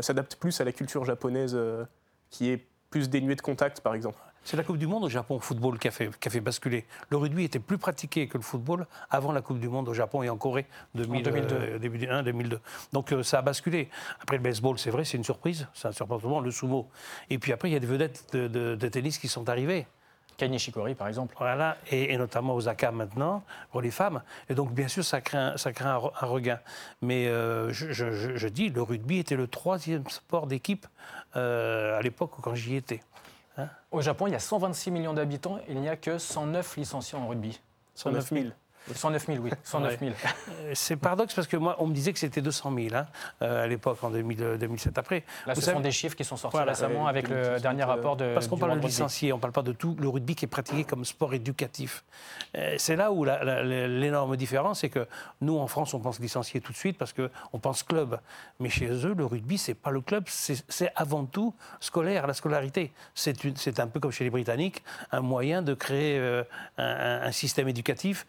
s'adaptent 0.00 0.36
plus 0.36 0.60
à 0.60 0.64
la 0.64 0.72
culture 0.72 1.04
japonaise 1.04 1.58
qui 2.30 2.50
est 2.50 2.66
plus 2.90 3.08
dénuée 3.08 3.34
de 3.34 3.40
contact, 3.40 3.80
par 3.80 3.94
exemple. 3.94 4.18
C'est 4.44 4.58
la 4.58 4.62
Coupe 4.62 4.76
du 4.76 4.86
Monde 4.86 5.04
au 5.04 5.08
Japon, 5.08 5.40
football, 5.40 5.78
qui 5.78 5.88
a, 5.88 5.90
fait, 5.90 6.10
qui 6.20 6.28
a 6.28 6.30
fait 6.30 6.40
basculer. 6.40 6.84
Le 7.08 7.16
rugby 7.16 7.44
était 7.44 7.58
plus 7.58 7.78
pratiqué 7.78 8.28
que 8.28 8.36
le 8.36 8.42
football 8.42 8.86
avant 9.10 9.32
la 9.32 9.40
Coupe 9.40 9.58
du 9.58 9.70
Monde 9.70 9.88
au 9.88 9.94
Japon 9.94 10.22
et 10.22 10.28
en 10.28 10.36
Corée, 10.36 10.66
2000, 10.94 11.20
en 11.20 11.22
2002. 11.22 11.54
Euh, 11.54 11.78
début 11.78 11.98
2002. 11.98 12.60
Donc 12.92 13.12
euh, 13.12 13.22
ça 13.22 13.38
a 13.38 13.42
basculé. 13.42 13.88
Après 14.20 14.36
le 14.36 14.42
baseball, 14.42 14.78
c'est 14.78 14.90
vrai, 14.90 15.04
c'est 15.04 15.16
une 15.16 15.24
surprise, 15.24 15.66
c'est 15.72 15.88
un 15.88 15.92
surprenant, 15.92 16.40
le 16.40 16.50
sumo. 16.50 16.90
Et 17.30 17.38
puis 17.38 17.52
après, 17.52 17.70
il 17.70 17.72
y 17.72 17.76
a 17.76 17.80
des 17.80 17.86
vedettes 17.86 18.36
de, 18.36 18.88
tennis 18.88 19.18
qui 19.18 19.28
sont 19.28 19.48
arrivées. 19.48 19.86
Kei 20.36 20.48
Nishikori, 20.48 20.94
par 20.94 21.08
exemple. 21.08 21.34
Voilà, 21.38 21.76
et, 21.90 22.16
notamment 22.16 22.54
Osaka 22.54 22.90
maintenant, 22.90 23.42
pour 23.70 23.80
les 23.80 23.90
femmes. 23.90 24.22
Et 24.48 24.54
donc, 24.54 24.72
bien 24.72 24.88
sûr, 24.88 25.04
ça 25.04 25.20
crée 25.20 25.38
un, 25.38 25.56
ça 25.56 25.72
crée 25.72 25.88
un, 25.88 25.98
regain. 25.98 26.60
Mais 27.02 27.28
euh, 27.28 27.72
je, 27.72 27.92
je, 27.92 28.48
dis, 28.48 28.70
le 28.70 28.82
rugby 28.82 29.18
était 29.18 29.36
le 29.36 29.46
troisième 29.46 30.08
sport 30.08 30.46
d'équipe 30.46 30.86
à 31.34 32.00
l'époque 32.02 32.32
quand 32.42 32.54
j'y 32.54 32.76
étais. 32.76 33.00
Hein 33.58 33.68
Au 33.90 34.00
Japon, 34.00 34.26
il 34.26 34.32
y 34.32 34.36
a 34.36 34.40
126 34.40 34.90
millions 34.90 35.14
d'habitants, 35.14 35.58
il 35.68 35.80
n'y 35.80 35.88
a 35.88 35.96
que 35.96 36.18
109 36.18 36.76
licenciés 36.76 37.18
en 37.18 37.28
rugby. 37.28 37.60
109 37.94 38.28
000. 38.30 38.44
109 38.92 39.26
000, 39.26 39.38
oui, 39.42 39.50
109 39.62 39.98
000. 39.98 40.12
Euh, 40.12 40.72
c'est 40.74 40.96
paradoxe 40.96 41.34
parce 41.34 41.46
que 41.46 41.56
moi, 41.56 41.76
on 41.78 41.86
me 41.86 41.94
disait 41.94 42.12
que 42.12 42.18
c'était 42.18 42.42
200 42.42 42.72
000 42.74 42.94
hein, 42.94 43.06
euh, 43.40 43.64
à 43.64 43.66
l'époque, 43.66 44.02
en 44.02 44.10
2007. 44.10 44.98
Après, 44.98 45.24
Là, 45.46 45.54
ce 45.54 45.62
sont 45.62 45.80
des 45.80 45.90
chiffres 45.90 46.16
qui 46.16 46.24
sont 46.24 46.36
sortis 46.36 46.58
récemment 46.58 47.06
avec 47.06 47.28
le 47.28 47.58
dernier 47.60 47.84
rapport 47.84 48.16
de. 48.16 48.34
Parce 48.34 48.48
qu'on 48.48 48.58
parle 48.58 48.78
de 48.78 48.86
licenciés, 48.86 49.32
on 49.32 49.36
ne 49.36 49.40
parle 49.40 49.52
pas 49.52 49.62
de 49.62 49.72
tout 49.72 49.96
le 49.98 50.08
rugby 50.08 50.34
qui 50.34 50.44
est 50.44 50.48
pratiqué 50.48 50.84
comme 50.84 51.04
sport 51.04 51.32
éducatif. 51.34 52.04
Euh, 52.56 52.74
c'est 52.78 52.96
là 52.96 53.10
où 53.10 53.24
l'énorme 53.24 54.36
différence, 54.36 54.80
c'est 54.80 54.90
que 54.90 55.06
nous, 55.40 55.56
en 55.56 55.66
France, 55.66 55.94
on 55.94 56.00
pense 56.00 56.20
licencié 56.20 56.60
tout 56.60 56.72
de 56.72 56.76
suite 56.76 56.98
parce 56.98 57.12
qu'on 57.12 57.58
pense 57.58 57.82
club. 57.82 58.18
Mais 58.60 58.68
chez 58.68 58.88
eux, 58.88 59.14
le 59.16 59.24
rugby, 59.24 59.56
c'est 59.56 59.74
pas 59.74 59.90
le 59.90 60.00
club, 60.00 60.24
c'est 60.26 60.92
avant 60.94 61.24
tout 61.24 61.54
scolaire, 61.80 62.26
la 62.26 62.34
scolarité. 62.34 62.92
C'est 63.14 63.80
un 63.80 63.86
peu 63.86 64.00
comme 64.00 64.12
chez 64.12 64.24
les 64.24 64.30
Britanniques, 64.30 64.82
un 65.10 65.20
moyen 65.20 65.62
de 65.62 65.74
créer 65.74 66.18
un, 66.78 67.22
un, 67.22 67.32
système 67.32 67.68
éducatif 67.68 68.26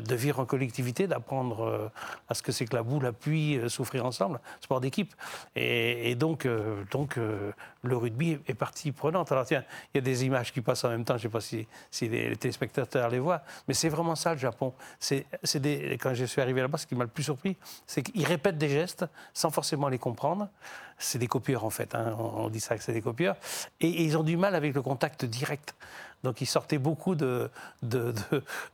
de 0.00 0.14
vivre 0.14 0.40
en 0.40 0.46
collectivité, 0.46 1.06
d'apprendre 1.06 1.64
euh, 1.64 1.88
à 2.28 2.34
ce 2.34 2.42
que 2.42 2.52
c'est 2.52 2.66
que 2.66 2.74
la 2.74 2.82
boue, 2.82 3.00
la 3.00 3.12
pluie, 3.12 3.56
euh, 3.56 3.68
souffrir 3.68 4.04
ensemble, 4.06 4.40
sport 4.60 4.80
d'équipe. 4.80 5.14
Et, 5.54 6.14
donc, 6.14 6.46
euh, 6.46 6.82
donc 6.90 7.18
le 7.86 7.96
rugby 7.96 8.38
est 8.46 8.54
partie 8.54 8.92
prenante. 8.92 9.32
Alors 9.32 9.46
tiens, 9.46 9.64
il 9.92 9.98
y 9.98 10.00
a 10.00 10.00
des 10.00 10.24
images 10.24 10.52
qui 10.52 10.60
passent 10.60 10.84
en 10.84 10.90
même 10.90 11.04
temps, 11.04 11.16
je 11.16 11.26
ne 11.26 11.32
sais 11.40 11.56
pas 11.56 11.66
si, 11.92 12.08
les, 12.08 12.36
téléspectateurs 12.36 13.08
les 13.08 13.18
voient, 13.18 13.42
mais 13.68 13.74
c'est 13.74 13.88
vraiment 13.88 14.14
ça 14.14 14.32
le 14.32 14.38
Japon. 14.38 14.74
C'est, 14.98 15.26
quand 16.00 16.14
je 16.14 16.24
suis 16.24 16.40
arrivé 16.40 16.60
là-bas, 16.60 16.78
ce 16.78 16.86
qui 16.86 16.94
m'a 16.94 17.04
le 17.04 17.10
plus 17.10 17.24
surpris, 17.24 17.56
c'est 17.86 18.02
qu'ils 18.02 18.26
répètent 18.26 18.58
des 18.58 18.68
gestes 18.68 19.04
sans 19.32 19.50
forcément 19.50 19.88
les 19.88 19.98
comprendre. 19.98 20.48
C'est 20.98 21.18
des 21.18 21.26
copieurs 21.26 21.64
en 21.64 21.70
fait, 21.70 21.94
hein. 21.94 22.16
on, 22.18 22.48
dit 22.48 22.60
ça 22.60 22.76
que 22.76 22.82
c'est 22.82 22.94
des 22.94 23.02
copieurs. 23.02 23.36
et 23.80 23.88
ils 24.02 24.16
ont 24.16 24.22
du 24.22 24.38
mal 24.38 24.54
avec 24.54 24.74
le 24.74 24.80
contact 24.80 25.26
direct. 25.26 25.74
Donc 26.26 26.40
il 26.40 26.46
sortait 26.46 26.78
beaucoup 26.78 27.14
de, 27.14 27.50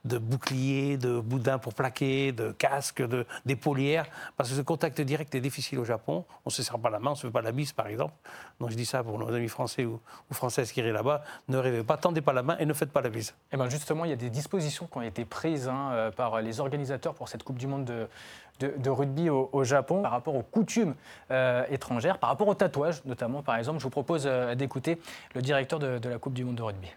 boucliers, 0.05 0.97
de 0.97 1.21
boudins 1.21 1.59
pour 1.59 1.75
plaquer, 1.75 2.33
de 2.33 2.53
casques, 2.53 3.03
d'épaulières, 3.45 4.07
parce 4.39 4.49
que 4.49 4.57
ce 4.57 4.63
contact 4.63 5.01
direct 5.01 5.35
est 5.35 5.41
difficile 5.41 5.79
au 5.79 5.85
Japon. 5.85 6.25
On 6.47 6.49
ne 6.49 6.51
se 6.51 6.63
serre 6.63 6.79
pas 6.79 6.89
la 6.89 6.99
main, 6.99 7.11
on 7.11 7.13
ne 7.13 7.19
se 7.19 7.27
fait 7.27 7.33
pas 7.33 7.43
la 7.43 7.53
bise, 7.53 7.73
par 7.73 7.89
exemple. 7.89 8.15
Donc 8.59 8.71
je 8.71 8.77
dis 8.77 8.87
ça 8.87 9.02
pour 9.03 9.19
nos 9.19 9.33
amis 9.33 9.49
français 9.49 9.85
ou, 9.85 10.01
françaises 10.31 10.73
qui 10.73 10.81
iraient 10.81 10.93
là-bas. 10.93 11.23
Ne 11.49 11.59
rêvez 11.59 11.83
pas, 11.83 11.97
tendez 11.97 12.21
pas 12.21 12.33
la 12.33 12.43
main 12.43 12.57
et 12.59 12.67
ne 12.67 12.73
faites 12.73 12.91
pas 12.91 13.01
la 13.01 13.11
bise. 13.11 13.31
Et 13.31 13.55
eh 13.55 13.57
bien 13.57 13.69
justement, 13.69 14.05
il 14.05 14.11
y 14.11 14.15
a 14.15 14.17
des 14.17 14.31
dispositions 14.31 14.87
qui 14.87 14.99
ont 14.99 15.03
été 15.03 15.25
prises 15.25 15.69
hein, 15.69 15.91
euh, 15.93 16.11
par 16.11 16.41
les 16.41 16.61
organisateurs 16.61 17.15
pour 17.15 17.29
cette 17.29 17.43
Coupe 17.43 17.59
du 17.59 17.67
Monde 17.67 17.85
de, 17.85 18.91
rugby 18.91 19.29
au, 19.29 19.65
Japon 19.65 20.03
par 20.03 20.13
rapport 20.13 20.37
aux 20.37 20.43
coutumes 20.43 20.95
euh, 21.31 21.65
étrangères, 21.69 22.19
par 22.19 22.31
rapport 22.31 22.47
au 22.47 22.55
tatouage 22.55 23.05
notamment, 23.05 23.43
par 23.43 23.57
exemple. 23.57 23.79
Je 23.79 23.85
vous 23.85 23.91
propose 23.91 24.25
euh, 24.27 24.55
d'écouter 24.55 25.01
le 25.35 25.43
directeur 25.43 25.79
de 25.79 26.09
la 26.09 26.19
Coupe 26.19 26.35
du 26.35 26.45
Monde 26.45 26.57
de 26.57 26.63
rugby. 26.63 26.89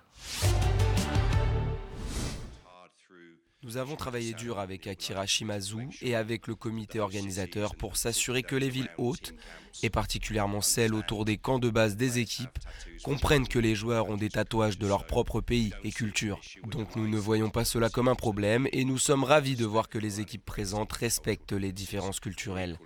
Nous 3.65 3.77
avons 3.77 3.95
travaillé 3.95 4.33
dur 4.33 4.59
avec 4.59 4.85
Akira 4.85 5.25
Shimazu 5.25 5.87
et 6.03 6.13
avec 6.15 6.45
le 6.45 6.53
comité 6.53 6.99
organisateur 6.99 7.75
pour 7.75 7.97
s'assurer 7.97 8.43
que 8.43 8.55
les 8.55 8.69
villes 8.69 8.91
hautes, 8.99 9.33
et 9.81 9.89
particulièrement 9.89 10.61
celles 10.61 10.93
autour 10.93 11.25
des 11.25 11.37
camps 11.37 11.57
de 11.57 11.71
base 11.71 11.95
des 11.95 12.19
équipes, 12.19 12.59
comprennent 13.03 13.47
que 13.47 13.57
les 13.57 13.73
joueurs 13.73 14.07
ont 14.07 14.17
des 14.17 14.29
tatouages 14.29 14.77
de 14.77 14.85
leur 14.85 15.07
propre 15.07 15.41
pays 15.41 15.73
et 15.83 15.91
culture. 15.91 16.39
Donc 16.67 16.95
nous 16.95 17.07
ne 17.07 17.17
voyons 17.17 17.49
pas 17.49 17.65
cela 17.65 17.89
comme 17.89 18.07
un 18.07 18.13
problème 18.13 18.67
et 18.71 18.85
nous 18.85 18.99
sommes 18.99 19.23
ravis 19.23 19.55
de 19.55 19.65
voir 19.65 19.89
que 19.89 19.97
les 19.97 20.21
équipes 20.21 20.45
présentes 20.45 20.93
respectent 20.93 21.53
les 21.53 21.71
différences 21.71 22.19
culturelles. 22.19 22.77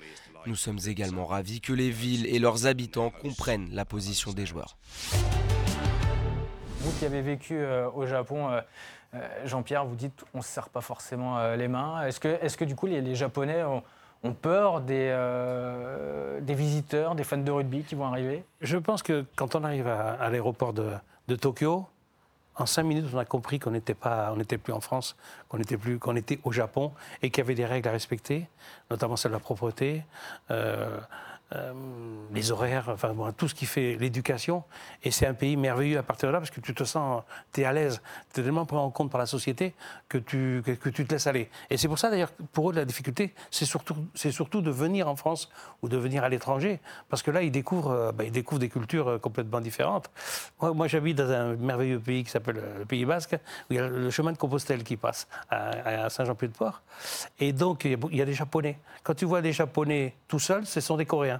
Nous 0.46 0.56
sommes 0.56 0.80
également 0.88 1.26
ravis 1.26 1.60
que 1.60 1.74
les 1.74 1.92
villes 1.92 2.26
et 2.26 2.40
leurs 2.40 2.68
habitants 2.68 3.10
comprennent 3.10 3.68
la 3.74 3.84
position 3.84 4.32
des 4.32 4.46
joueurs. 4.46 4.78
Vous 6.82 6.98
qui 6.98 7.04
avez 7.04 7.22
vécu 7.22 7.58
euh, 7.58 7.92
au 7.92 8.06
Japon, 8.06 8.50
euh, 8.50 8.62
Jean-Pierre, 9.46 9.86
vous 9.86 9.96
dites 9.96 10.24
on 10.34 10.40
ne 10.40 10.44
se 10.44 10.50
serre 10.50 10.70
pas 10.70 10.82
forcément 10.82 11.56
les 11.56 11.68
mains. 11.68 12.06
Est-ce 12.06 12.20
que, 12.58 12.66
du 12.66 12.76
coup 12.76 12.86
les, 12.86 13.16
Japonais 13.16 13.64
ont, 13.64 14.34
peur 14.34 14.82
des, 14.82 15.16
des, 16.42 16.54
visiteurs, 16.54 17.16
des 17.16 17.24
fans 17.24 17.38
de 17.38 17.52
rugby 17.52 17.84
qui 17.84 17.96
vont 17.96 18.06
arriver? 18.06 18.44
Je 18.62 18.78
pense 18.78 19.02
que 19.02 19.26
quand 19.36 19.56
on 19.56 19.64
arrive 19.64 19.88
à, 19.88 20.30
l'aéroport 20.30 20.74
de, 20.74 21.36
Tokyo, 21.36 21.88
en 22.60 22.66
cinq 22.66 22.84
minutes, 22.84 23.06
on 23.14 23.18
a 23.18 23.26
compris 23.26 23.58
qu'on 23.60 23.72
n'était 23.72 23.94
pas, 23.94 24.32
on 24.34 24.36
n'était 24.36 24.58
plus 24.58 24.74
en 24.74 24.82
France, 24.82 25.16
qu'on 25.48 25.60
était 25.60 25.78
plus, 25.78 25.98
qu'on 25.98 26.16
était 26.16 26.40
au 26.44 26.52
Japon 26.52 26.92
et 27.22 27.30
qu'il 27.30 27.42
y 27.44 27.46
avait 27.46 27.56
des 27.56 27.66
règles 27.66 27.88
à 27.88 27.92
respecter, 27.92 28.48
notamment 28.92 29.16
celle 29.16 29.32
de 29.32 29.38
la 29.38 29.40
propreté. 29.40 30.04
Euh, 30.52 31.00
les 32.32 32.52
horaires, 32.52 32.90
enfin 32.90 33.16
tout 33.36 33.48
ce 33.48 33.56
qui 33.56 33.66
fait 33.66 33.96
l'éducation. 34.00 34.64
Et 35.04 35.12
c'est 35.12 35.26
un 35.26 35.34
pays 35.34 35.58
merveilleux 35.58 35.98
à 35.98 36.04
partir 36.04 36.30
de 36.30 36.34
là 36.34 36.40
parce 36.40 36.52
que 36.52 36.62
tu 36.62 36.74
te 36.74 36.84
sens, 36.84 37.24
tu 37.54 37.62
es 37.62 37.66
à 37.66 37.74
l'aise, 37.74 38.02
tu 38.34 38.42
es 38.42 38.44
tellement 38.44 38.66
pris 38.66 38.78
en 38.78 38.92
compte 38.92 39.12
par 39.12 39.20
la 39.20 39.26
société 39.26 39.74
que 40.08 40.18
tu, 40.18 40.62
que, 40.64 40.90
tu 40.90 41.06
te 41.06 41.14
laisses 41.14 41.28
aller. 41.28 41.50
Et 41.70 41.78
c'est 41.78 41.88
pour 41.88 41.98
ça 41.98 42.10
d'ailleurs, 42.10 42.32
pour 42.54 42.70
eux, 42.70 42.74
la 42.74 42.86
difficulté, 42.86 43.34
c'est 43.50 43.66
surtout, 43.66 43.96
surtout 44.14 44.62
de 44.62 44.72
venir 44.72 45.08
en 45.08 45.16
France 45.16 45.50
ou 45.82 45.90
de 45.90 45.98
venir 45.98 46.24
à 46.24 46.30
l'étranger 46.30 46.80
parce 47.10 47.24
que 47.24 47.32
là, 47.32 47.42
ils 47.42 47.52
découvrent, 47.52 47.92
euh, 47.92 48.12
bah, 48.12 48.24
ils 48.24 48.32
découvrent 48.32 48.60
des 48.60 48.70
cultures 48.70 49.08
euh, 49.08 49.18
complètement 49.18 49.62
différentes. 49.62 50.10
Moi, 50.62 50.88
j'habite 50.88 51.18
dans 51.18 51.32
un 51.32 51.56
merveilleux 51.56 52.00
pays 52.00 52.24
qui 52.24 52.30
s'appelle 52.30 52.62
le 52.80 52.86
Pays 52.86 53.06
Basque, 53.06 53.34
où 53.34 53.74
il 53.74 53.78
y 53.78 53.80
a 53.80 53.88
le 53.88 54.10
chemin 54.10 54.32
de 54.32 54.38
Compostelle 54.38 54.84
qui 54.84 54.98
passe 54.98 55.28
à, 55.50 56.10
Saint-Jean-Pied-de-Port. 56.10 56.82
Et 57.40 57.54
donc, 57.54 57.86
il 57.86 58.16
y 58.16 58.22
a 58.22 58.26
des 58.26 58.34
Japonais. 58.34 58.78
Quand 59.04 59.14
tu 59.14 59.26
vois 59.26 59.42
des 59.42 59.54
Japonais 59.54 60.16
tout 60.28 60.40
seuls, 60.40 60.66
ce 60.66 60.82
sont 60.82 60.98
des 60.98 61.06
Coréens 61.06 61.39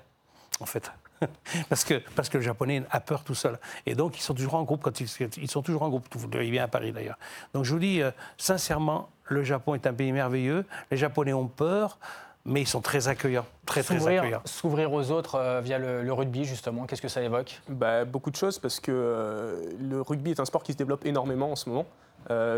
en 0.60 0.66
fait. 0.66 0.92
parce, 1.70 1.84
que, 1.84 2.02
parce 2.16 2.30
que 2.30 2.38
le 2.38 2.44
japonais 2.44 2.84
a 2.92 3.00
peur 3.00 3.24
tout 3.24 3.36
seul. 3.36 3.60
Et 3.86 3.96
donc, 3.96 4.18
ils 4.18 4.22
sont 4.22 4.34
toujours 4.34 4.56
en 4.56 4.64
groupe, 4.64 4.82
quand 4.82 5.00
ils, 5.00 5.08
ils 5.38 5.52
sont 5.52 5.62
toujours 5.62 5.84
en 5.84 5.90
groupe. 5.90 6.06
Vous 6.16 6.28
le 6.28 6.50
bien 6.50 6.64
à 6.64 6.68
Paris 6.68 6.92
d'ailleurs. 6.92 7.18
Donc, 7.54 7.66
je 7.66 7.74
vous 7.74 7.80
dis, 7.80 8.02
euh, 8.02 8.12
sincèrement, 8.38 9.10
le 9.26 9.44
Japon 9.44 9.76
est 9.76 9.86
un 9.88 9.94
pays 9.94 10.12
merveilleux. 10.12 10.66
Les 10.92 10.98
Japonais 10.98 11.34
ont 11.34 11.48
peur, 11.48 11.98
mais 12.46 12.62
ils 12.62 12.68
sont 12.68 12.82
très 12.82 13.08
accueillants. 13.08 13.46
Très, 13.66 13.84
très 13.84 14.08
accueillants. 14.08 14.42
S'ouvrir 14.46 14.92
aux 14.94 15.12
autres 15.12 15.36
euh, 15.36 15.62
via 15.62 15.78
le, 15.78 16.12
rugby, 16.14 16.46
justement, 16.46 16.86
qu'est-ce 16.86 17.02
que 17.02 17.10
ça 17.10 17.22
évoque? 17.22 17.62
Bah, 17.68 18.06
Beaucoup 18.06 18.32
de 18.32 18.38
choses, 18.38 18.60
parce 18.60 18.80
que 18.80 18.92
euh, 18.92 19.72
le 19.80 20.02
rugby 20.02 20.32
est 20.32 20.40
un 20.40 20.46
sport 20.46 20.64
qui 20.64 20.74
se 20.74 20.78
développe 20.78 21.06
énormément 21.06 21.52
en 21.52 21.56
ce 21.56 21.70
moment. 21.70 21.86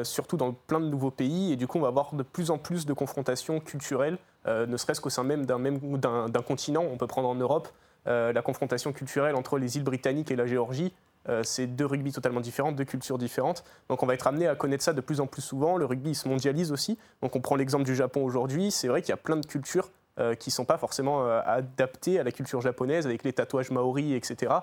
surtout 0.03 0.37
dans 0.37 0.53
plein 0.53 0.79
de 0.79 0.87
nouveaux 0.87 1.11
pays, 1.11 1.53
et 1.53 1.55
du 1.55 1.65
coup 1.67 1.77
on 1.77 1.81
va 1.81 1.87
avoir 1.87 2.13
de 2.13 2.23
plus 2.23 2.51
en 2.51 2.57
plus 2.57 2.85
de 2.85 2.93
confrontations 2.93 3.59
culturelles 3.59 4.17
euh, 4.47 4.65
ne 4.65 4.75
serait-ce 4.77 5.01
qu'au 5.01 5.09
sein 5.09 5.23
même 5.23 5.45
d'un 5.45 6.41
continent. 6.45 6.83
On 6.91 6.97
peut 6.97 7.07
prendre 7.07 7.29
en 7.29 7.35
Europe 7.35 7.67
euh, 8.07 8.33
la 8.33 8.41
confrontation 8.41 8.93
culturelle 8.93 9.35
entre 9.35 9.57
les 9.57 9.77
îles 9.77 9.83
britanniques 9.83 10.31
et 10.31 10.35
la 10.35 10.45
Géorgie. 10.45 10.93
Euh, 11.29 11.43
c'est 11.43 11.67
deux 11.67 11.85
rugby 11.85 12.11
totalement 12.11 12.39
différents, 12.39 12.71
deux 12.71 12.85
cultures 12.85 13.17
différentes. 13.17 13.63
Donc 13.89 14.01
on 14.01 14.07
va 14.07 14.15
être 14.15 14.25
amené 14.25 14.47
à 14.47 14.55
connaître 14.55 14.83
ça 14.83 14.93
de 14.93 15.01
plus 15.01 15.19
en 15.19 15.27
plus 15.27 15.41
souvent. 15.41 15.77
Le 15.77 15.85
rugby 15.85 16.15
se 16.15 16.27
mondialise 16.27 16.71
aussi. 16.71 16.97
Donc 17.21 17.35
on 17.35 17.41
prend 17.41 17.55
l'exemple 17.55 17.83
du 17.83 17.95
Japon 17.95 18.23
aujourd'hui. 18.23 18.71
C'est 18.71 18.87
vrai 18.87 19.01
qu'il 19.01 19.09
y 19.09 19.13
a 19.13 19.17
plein 19.17 19.37
de 19.37 19.45
cultures 19.45 19.89
qui 20.37 20.49
ne 20.49 20.53
sont 20.53 20.65
pas 20.65 20.77
forcément 20.77 21.25
adaptées 21.25 22.19
à 22.19 22.23
la 22.23 22.31
culture 22.31 22.61
japonaise, 22.61 23.07
avec 23.07 23.23
les 23.23 23.33
tatouages 23.33 23.71
maoris, 23.71 24.13
etc., 24.13 24.53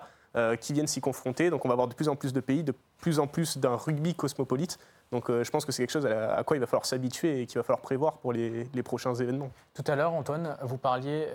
qui 0.60 0.72
viennent 0.72 0.86
s'y 0.86 1.00
confronter. 1.00 1.50
Donc 1.50 1.64
on 1.64 1.68
va 1.68 1.72
avoir 1.72 1.88
de 1.88 1.94
plus 1.94 2.08
en 2.08 2.14
plus 2.14 2.32
de 2.32 2.38
pays, 2.38 2.62
de 2.62 2.74
plus 2.98 3.18
en 3.18 3.26
plus 3.26 3.58
d'un 3.58 3.74
rugby 3.74 4.14
cosmopolite. 4.14 4.78
Donc 5.10 5.30
euh, 5.30 5.42
je 5.42 5.50
pense 5.50 5.64
que 5.64 5.72
c'est 5.72 5.82
quelque 5.82 5.92
chose 5.92 6.06
à, 6.06 6.42
quoi 6.44 6.56
il 6.56 6.60
va 6.60 6.66
falloir 6.66 6.84
s'habituer 6.84 7.40
et 7.40 7.46
qu'il 7.46 7.58
va 7.58 7.62
falloir 7.62 7.80
prévoir 7.80 8.18
pour 8.18 8.32
les, 8.32 8.68
prochains 8.82 9.14
événements. 9.14 9.50
Tout 9.74 9.84
à 9.86 9.96
l'heure, 9.96 10.12
Antoine, 10.12 10.56
vous 10.62 10.78
parliez 10.78 11.26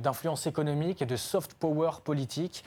d'influence 0.00 0.46
économique 0.46 1.02
et 1.02 1.06
de 1.06 1.16
soft 1.16 1.54
power 1.54 1.90
politique. 2.02 2.64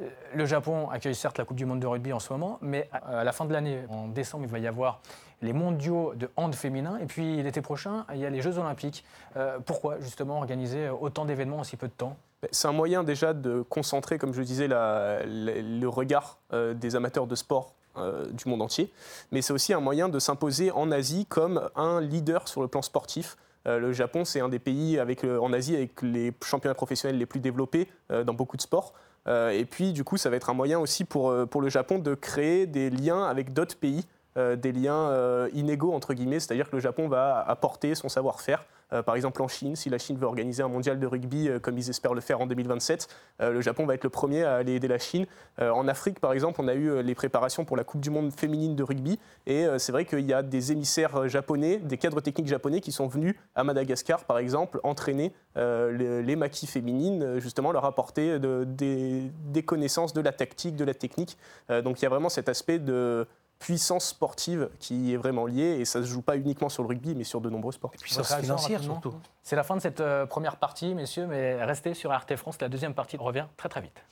Euh, 0.00 0.08
le 0.34 0.46
Japon 0.46 0.88
accueille 0.90 1.14
certes 1.14 1.38
la 1.38 1.44
Coupe 1.44 1.56
du 1.56 1.66
Monde 1.66 1.80
de 1.80 1.86
rugby 1.86 2.12
en 2.12 2.20
ce 2.20 2.32
moment, 2.32 2.58
mais 2.62 2.88
à 2.92 3.24
la 3.24 3.32
fin 3.32 3.44
de 3.44 3.52
l'année, 3.52 3.82
en 3.88 4.08
décembre, 4.08 4.44
il 4.44 4.50
va 4.50 4.58
y 4.58 4.66
avoir 4.66 5.00
les 5.42 5.52
mondiaux 5.52 6.14
de 6.14 6.30
hand 6.36 6.54
féminin. 6.54 6.98
Et 6.98 7.06
puis 7.06 7.42
l'été 7.42 7.62
prochain, 7.62 8.04
il 8.12 8.20
y 8.20 8.26
a 8.26 8.30
les 8.30 8.42
Jeux 8.42 8.58
olympiques. 8.58 9.04
Euh, 9.36 9.58
pourquoi 9.64 9.98
justement 10.00 10.38
organiser 10.38 10.88
autant 10.88 11.24
d'événements 11.24 11.58
en 11.58 11.64
si 11.64 11.76
peu 11.76 11.88
de 11.88 11.92
temps? 11.92 12.16
C'est 12.52 12.68
un 12.68 12.72
moyen 12.72 13.04
déjà 13.04 13.34
de 13.34 13.62
concentrer, 13.62 14.16
comme 14.18 14.32
je 14.32 14.42
disais, 14.42 14.68
le 14.68 15.86
regard 15.86 16.38
des 16.52 16.96
amateurs 16.96 17.26
de 17.26 17.34
sport 17.34 17.74
euh, 17.96 18.26
du 18.30 18.48
monde 18.48 18.62
entier, 18.62 18.92
mais 19.32 19.42
c'est 19.42 19.52
aussi 19.52 19.72
un 19.72 19.80
moyen 19.80 20.08
de 20.08 20.18
s'imposer 20.18 20.70
en 20.70 20.92
Asie 20.92 21.26
comme 21.26 21.68
un 21.74 22.00
leader 22.00 22.46
sur 22.46 22.62
le 22.62 22.68
plan 22.68 22.82
sportif. 22.82 23.36
Euh, 23.66 23.78
le 23.78 23.92
Japon, 23.92 24.24
c'est 24.24 24.40
un 24.40 24.48
des 24.48 24.60
pays 24.60 24.98
avec, 24.98 25.24
en 25.24 25.52
Asie 25.52 25.74
avec 25.74 26.00
les 26.02 26.32
championnats 26.44 26.74
professionnels 26.74 27.18
les 27.18 27.26
plus 27.26 27.40
développés 27.40 27.88
euh, 28.12 28.22
dans 28.22 28.32
beaucoup 28.32 28.56
de 28.56 28.62
sports. 28.62 28.94
et 29.26 29.66
puis, 29.68 29.92
du 29.92 30.04
coup, 30.04 30.16
ça 30.16 30.30
va 30.30 30.36
être 30.36 30.50
un 30.50 30.54
moyen 30.54 30.78
aussi 30.78 31.04
pour, 31.04 31.34
pour 31.48 31.60
le 31.60 31.68
Japon 31.68 31.98
de 31.98 32.14
créer 32.14 32.66
des 32.66 32.90
liens 32.90 33.24
avec 33.24 33.52
d'autres 33.52 33.76
pays, 33.76 34.06
des 34.36 34.72
liens 34.72 35.48
inégaux, 35.52 35.92
entre 35.92 36.14
guillemets, 36.14 36.40
c'est-à-dire 36.40 36.70
que 36.70 36.76
le 36.76 36.80
Japon 36.80 37.08
va 37.08 37.40
apporter 37.40 37.94
son 37.94 38.08
savoir-faire 38.08 38.64
euh, 38.92 39.02
par 39.02 39.16
exemple, 39.16 39.42
en 39.42 39.48
Chine, 39.48 39.76
si 39.76 39.90
la 39.90 39.98
Chine 39.98 40.16
veut 40.16 40.26
organiser 40.26 40.62
un 40.62 40.68
mondial 40.68 40.98
de 40.98 41.06
rugby 41.06 41.48
euh, 41.48 41.58
comme 41.58 41.78
ils 41.78 41.90
espèrent 41.90 42.14
le 42.14 42.20
faire 42.20 42.40
en 42.40 42.46
2027, 42.46 43.08
euh, 43.40 43.52
le 43.52 43.60
Japon 43.60 43.86
va 43.86 43.94
être 43.94 44.04
le 44.04 44.10
premier 44.10 44.44
à 44.44 44.56
aller 44.56 44.74
aider 44.74 44.88
la 44.88 44.98
Chine. 44.98 45.26
en 45.58 45.88
Afrique, 45.88 46.20
par 46.20 46.32
exemple, 46.32 46.60
on 46.62 46.68
a 46.68 46.74
eu 46.74 47.02
les 47.02 47.14
préparations 47.14 47.64
pour 47.64 47.76
la 47.76 47.84
Coupe 47.84 48.00
du 48.00 48.10
Monde 48.10 48.32
féminine 48.32 48.74
de 48.76 48.82
rugby. 48.82 49.18
Et 49.46 49.66
c'est 49.78 49.92
vrai 49.92 50.04
qu'il 50.04 50.26
y 50.26 50.32
a 50.32 50.42
des 50.42 50.72
émissaires 50.72 51.28
japonais, 51.28 51.78
des 51.78 51.98
cadres 51.98 52.20
techniques 52.20 52.46
japonais 52.46 52.80
qui 52.80 52.92
sont 52.92 53.06
venus 53.06 53.34
à 53.54 53.64
Madagascar, 53.64 54.24
par 54.24 54.38
exemple, 54.38 54.80
entraîner 54.82 55.32
les, 55.56 56.36
maquis 56.36 56.66
féminines, 56.66 57.38
justement 57.40 57.72
leur 57.72 57.84
apporter 57.84 58.38
des, 58.38 59.62
connaissances 59.64 60.12
de 60.12 60.20
la 60.20 60.32
tactique, 60.32 60.76
de 60.76 60.84
la 60.84 60.94
technique. 60.94 61.36
donc 61.68 62.00
il 62.00 62.04
y 62.04 62.06
a 62.06 62.10
vraiment 62.10 62.30
cet 62.30 62.48
aspect 62.48 62.78
de 62.78 63.26
puissance 63.60 64.06
sportive 64.06 64.70
qui 64.80 65.12
est 65.12 65.16
vraiment 65.16 65.46
liée 65.46 65.76
et 65.78 65.84
ça 65.84 66.02
se 66.02 66.08
joue 66.08 66.22
pas 66.22 66.36
uniquement 66.36 66.68
sur 66.68 66.82
le 66.82 66.88
rugby 66.88 67.14
mais 67.14 67.24
sur 67.24 67.40
de 67.40 67.50
nombreux 67.50 67.72
sports. 67.72 67.92
puissance 67.92 68.34
financière 68.34 68.82
surtout. 68.82 69.14
C'est 69.42 69.54
la 69.54 69.62
fin 69.62 69.76
de 69.76 69.80
cette 69.80 70.00
euh, 70.00 70.26
première 70.26 70.56
partie 70.56 70.94
messieurs 70.94 71.26
mais 71.28 71.62
restez 71.62 71.94
sur 71.94 72.10
RT 72.10 72.36
France, 72.36 72.60
la 72.60 72.68
deuxième 72.68 72.94
partie 72.94 73.16
revient 73.16 73.46
très 73.56 73.68
très 73.68 73.82
vite. 73.82 74.02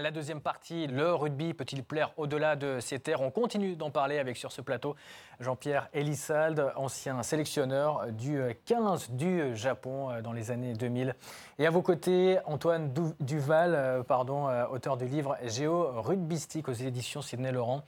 La 0.00 0.10
deuxième 0.10 0.40
partie, 0.40 0.86
le 0.86 1.14
rugby 1.14 1.54
peut-il 1.54 1.84
plaire 1.84 2.12
au-delà 2.16 2.56
de 2.56 2.80
ses 2.80 2.98
terres? 2.98 3.20
On 3.20 3.30
continue 3.30 3.76
d'en 3.76 3.90
parler 3.90 4.18
avec 4.18 4.36
sur 4.36 4.52
ce 4.52 4.60
plateau 4.60 4.96
Jean-Pierre 5.40 5.88
Elissalde, 5.92 6.72
ancien 6.76 7.22
sélectionneur 7.22 8.06
du 8.12 8.40
15 8.64 9.10
du 9.10 9.56
Japon 9.56 10.10
euh, 10.10 10.22
dans 10.22 10.32
les 10.32 10.50
années 10.50 10.74
2000. 10.74 11.14
Et 11.58 11.66
à 11.66 11.70
vos 11.70 11.82
côtés, 11.82 12.38
Antoine 12.46 12.92
Duval, 13.20 13.74
euh, 13.74 14.02
euh, 14.10 14.66
auteur 14.68 14.96
du 14.96 15.06
livre 15.06 15.36
Géo 15.44 16.00
Rugbystique 16.00 16.68
aux 16.68 16.72
éditions 16.72 17.22
Sidney 17.22 17.52
Laurent. 17.52 17.82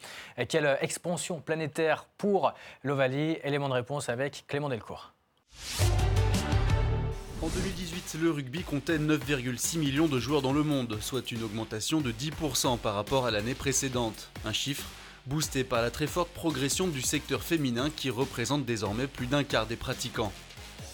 Quelle 0.49 0.79
expansion 0.81 1.41
planétaire 1.41 2.07
pour 2.19 2.53
l'Ovalie? 2.83 3.39
Élément 3.45 3.69
de 3.69 3.75
réponse 3.75 4.09
avec 4.09 4.45
Clément 4.47 4.69
Delcourt. 4.69 5.13
En 7.45 7.49
2018, 7.49 8.17
le 8.23 8.31
rugby 8.31 8.63
comptait 8.63 8.97
9,6 8.97 9.77
millions 9.77 10.07
de 10.07 10.19
joueurs 10.19 10.41
dans 10.41 10.55
le 10.55 10.63
monde, 10.63 10.97
soit 11.03 11.31
une 11.31 11.43
augmentation 11.43 12.01
de 12.01 12.11
10% 12.11 12.79
par 12.79 12.95
rapport 12.95 13.27
à 13.27 13.31
l'année 13.31 13.53
précédente. 13.53 14.31
Un 14.47 14.55
chiffre 14.55 14.87
boosté 15.27 15.63
par 15.63 15.83
la 15.83 15.91
très 15.91 16.07
forte 16.07 16.31
progression 16.31 16.89
du 16.89 17.03
secteur 17.03 17.43
féminin 17.43 17.91
qui 17.95 18.09
représente 18.09 18.65
désormais 18.65 19.07
plus 19.07 19.27
d'un 19.27 19.45
quart 19.45 19.67
des 19.67 19.77
pratiquants. 19.77 20.33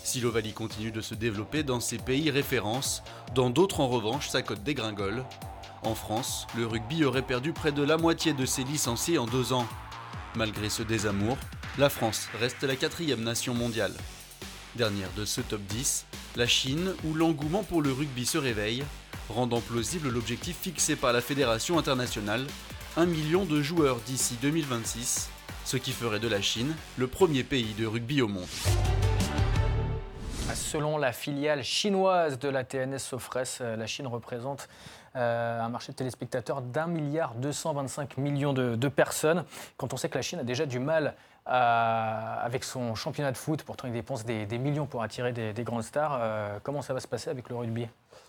Si 0.03 0.21
l'Ovalie 0.21 0.53
continue 0.53 0.91
de 0.91 1.01
se 1.01 1.15
développer 1.15 1.63
dans 1.63 1.79
ses 1.79 1.99
pays 1.99 2.33
références, 2.33 3.05
dans 3.33 3.49
d'autres 3.49 3.79
en 3.79 3.87
revanche 3.87 4.29
sa 4.29 4.43
cote 4.43 4.65
dégringole. 4.65 5.23
En 5.85 5.95
France, 5.95 6.49
le 6.57 6.67
rugby 6.67 7.05
aurait 7.05 7.23
perdu 7.23 7.53
près 7.53 7.71
de 7.71 7.85
la 7.85 7.97
moitié 7.97 8.33
de 8.33 8.45
ses 8.45 8.65
licenciés 8.65 9.19
en 9.19 9.27
deux 9.27 9.53
ans. 9.53 9.69
Malgré 10.35 10.69
ce 10.69 10.83
désamour, 10.83 11.39
la 11.79 11.91
France 11.91 12.29
reste 12.41 12.65
la 12.65 12.75
quatrième 12.75 13.23
nation 13.23 13.55
mondiale. 13.55 13.95
Dernière 14.75 15.11
de 15.17 15.25
ce 15.25 15.41
top 15.41 15.61
10, 15.63 16.07
la 16.37 16.47
Chine, 16.47 16.95
où 17.05 17.15
l'engouement 17.15 17.63
pour 17.63 17.83
le 17.83 17.93
rugby 17.93 18.27
se 18.27 18.39
réveille, 18.39 18.85
rendant 19.29 19.61
plausible 19.61 20.09
l'objectif 20.09 20.57
fixé 20.61 20.97
par 20.97 21.13
la 21.13 21.21
Fédération 21.21 21.79
internationale, 21.79 22.47
1 22.97 23.07
million 23.07 23.45
de 23.45 23.63
joueurs 23.63 24.01
d'ici 24.07 24.37
2026, 24.43 25.29
ce 25.65 25.77
qui 25.77 25.93
ferait 25.93 26.21
de 26.21 26.29
la 26.29 26.43
Chine 26.43 26.75
le 26.99 27.07
premier 27.07 27.43
pays 27.43 27.75
de 27.79 27.87
rugby 27.87 28.23
au 28.23 28.29
monde. 28.29 28.47
Selon 30.55 30.99
la 30.99 31.13
filiale 31.13 31.63
chinoise 31.63 32.39
de 32.39 32.49
la 32.49 32.65
TNS 32.65 32.99
Sofres, 32.99 33.61
euh, 33.61 33.77
la 33.77 33.87
Chine 33.87 34.07
représente 34.07 34.69
euh, 35.17 35.61
un 35.61 35.69
marché 35.69 35.93
de 35.93 35.97
téléspectateurs 35.97 36.63
d'un 36.63 36.87
milliard 36.87 37.35
225 37.35 38.17
millions 38.19 38.53
de, 38.53 38.89
personnes. 38.89 39.45
Quand 39.77 39.93
on 39.93 39.97
sait 39.97 40.09
que 40.09 40.17
la 40.17 40.23
Chine 40.23 40.41
a 40.41 40.45
déjà 40.45 40.67
du 40.67 40.79
mal 40.79 41.15
à, 41.47 42.41
avec 42.43 42.65
son 42.65 42.95
championnat 42.95 43.33
de 43.33 43.37
foot, 43.37 43.63
pourtant 43.63 43.89
il 43.89 43.93
dépense 43.93 44.25
des, 44.25 44.47
millions 44.59 44.87
pour 44.87 45.03
attirer 45.03 45.33
des, 45.33 45.53
des 45.53 45.65
grandes 45.65 45.85
stars, 45.85 46.19
euh, 46.21 46.59
comment 46.63 46.83
ça 46.83 46.95
va 46.95 47.01
se 47.01 47.09
passer 47.09 47.31
avec 47.31 47.49
le 47.49 47.57
rugby? 47.57 47.87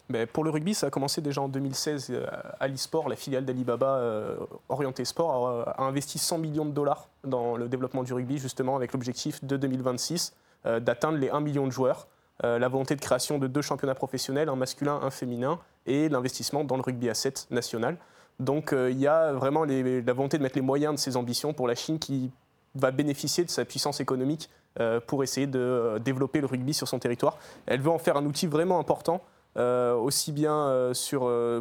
Mais 0.10 0.26
pour 0.26 0.44
le 0.44 0.50
rugby, 0.50 0.74
ça 0.74 0.88
a 0.88 0.90
commencé 0.90 1.22
déjà 1.22 1.42
en 1.42 1.48
2016. 1.48 2.08
Euh, 2.12 2.26
Alisport, 2.60 3.08
la 3.10 3.16
filiale 3.16 3.46
d'Alibaba 3.46 3.96
euh, 3.96 4.36
orientée 4.70 5.06
sport, 5.06 5.68
a, 5.68 5.72
a, 5.72 5.84
investi 5.84 6.20
100 6.20 6.38
millions 6.40 6.66
de 6.66 6.72
dollars 6.72 7.10
dans 7.24 7.56
le 7.56 7.68
développement 7.68 8.04
du 8.04 8.14
rugby, 8.14 8.38
justement 8.38 8.76
avec 8.76 8.94
l'objectif 8.94 9.44
de 9.44 9.58
2026 9.58 10.34
euh, 10.68 10.80
d'atteindre 10.80 11.18
les 11.18 11.32
1 11.32 11.40
million 11.40 11.66
de 11.66 11.72
joueurs. 11.72 12.08
Euh, 12.44 12.58
la 12.58 12.68
volonté 12.68 12.96
de 12.96 13.02
création 13.02 13.38
de 13.38 13.48
deux 13.48 13.62
championnats 13.62 13.96
professionnels, 13.96 14.50
un 14.50 14.56
masculin, 14.56 15.00
un 15.04 15.12
féminin, 15.12 15.60
et 15.86 16.10
l'investissement 16.10 16.64
dans 16.64 16.76
le 16.76 16.82
rugby 16.82 17.10
à 17.10 17.14
7 17.14 17.48
national. 17.52 17.98
Donc 18.40 18.74
euh, 18.74 18.90
il 18.90 19.00
y 19.00 19.08
a 19.08 19.34
vraiment 19.34 19.64
la 19.66 20.14
volonté 20.14 20.38
de 20.38 20.44
mettre 20.44 20.56
les 20.56 20.64
moyens 20.64 20.96
de 20.96 21.00
ses 21.00 21.18
ambitions 21.18 21.54
pour 21.54 21.68
la 21.68 21.76
Chine 21.76 22.00
qui 22.00 22.32
va 22.74 22.90
bénéficier 22.90 23.44
de 23.44 23.50
sa 23.50 23.66
puissance 23.66 24.00
économique 24.00 24.50
euh, 24.80 25.00
pour 25.00 25.24
essayer 25.24 25.46
de 25.46 26.00
développer 26.04 26.42
le 26.42 26.48
rugby 26.48 26.74
sur 26.74 26.88
son 26.88 26.98
territoire. 26.98 27.38
Elle 27.68 27.82
veut 27.82 27.92
en 27.92 28.00
faire 28.00 28.18
un 28.18 28.26
outil 28.26 28.48
vraiment 28.48 28.80
important, 28.80 29.22
aussi 29.58 30.32
bien 30.32 30.94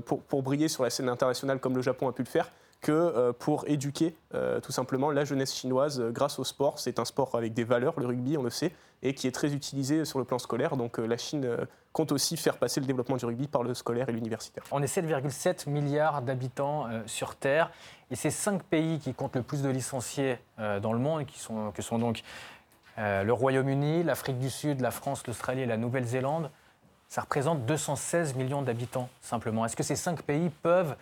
pour, 0.06 0.42
briller 0.42 0.68
sur 0.68 0.84
la 0.84 0.90
scène 0.90 1.08
internationale 1.08 1.58
comme 1.58 1.75
le 1.75 1.82
Japon 1.82 2.08
a 2.08 2.12
pu 2.12 2.22
le 2.22 2.28
faire, 2.28 2.52
que 2.80 3.32
pour 3.32 3.64
éduquer 3.66 4.14
tout 4.62 4.70
simplement 4.70 5.10
la 5.10 5.25
jeunesse 5.25 5.52
chinoise 5.52 6.00
grâce 6.12 6.38
au 6.38 6.44
sport. 6.44 6.78
C'est 6.78 7.00
un 7.00 7.04
sport 7.04 7.34
avec 7.34 7.52
des 7.52 7.64
valeurs, 7.64 7.99
le 7.99 8.06
rugby, 8.06 8.38
on 8.38 8.44
le 8.44 8.50
sait, 8.50 8.70
et 9.02 9.14
qui 9.14 9.26
est 9.26 9.33
très 9.33 9.54
utilisé 9.54 10.04
sur 10.04 10.19
le 10.19 10.25
plan 10.25 10.38
scolaire. 10.38 10.76
Donc 10.76 10.99
la 10.99 11.16
Chine 11.16 11.66
compte 11.92 12.12
aussi 12.12 12.37
faire 12.37 12.57
passer 12.57 12.80
le 12.80 12.87
développement 12.87 13.16
du 13.16 13.25
rugby 13.25 13.49
par 13.49 13.62
le 13.62 13.75
scolaire 13.75 14.09
et 14.09 14.12
l'universitaire. 14.12 14.64
On 14.71 14.83
est 14.83 14.87
7,7 14.87 15.69
milliards 15.69 16.23
d'habitants 16.23 16.87
euh, 16.87 17.02
sur 17.07 17.35
Terre 17.35 17.71
et 18.11 18.16
c'est 18.16 18.30
cinq 18.30 18.62
pays 18.62 18.99
qui 18.99 19.14
comptent 19.14 19.37
le 19.37 19.42
plus 19.42 19.62
de 19.62 19.69
licenciés 19.69 20.38
euh, 20.59 20.80
dans 20.80 20.92
le 20.92 20.99
monde, 20.99 21.26
qui 21.26 21.38
sont, 21.38 21.73
que 21.73 21.83
sont 21.83 21.99
donc 21.99 22.23
euh, 22.99 23.25
le 23.25 23.33
Royaume-Uni, 23.33 24.04
l'Afrique 24.04 24.38
du 24.38 24.50
Sud, 24.50 24.80
la 24.80 24.90
France, 24.90 25.26
l'Australie 25.26 25.62
et 25.62 25.66
la 25.66 25.76
Nouvelle-Zélande. 25.76 26.50
Ça 27.09 27.23
représente 27.23 27.66
216 27.66 28.35
millions 28.37 28.62
d'habitants 28.62 29.09
simplement. 29.21 29.64
Est-ce 29.64 29.76
que 29.76 29.83
ces 29.83 29.97
cinq 29.97 30.23
pays 30.23 30.50
peuvent 30.62 30.95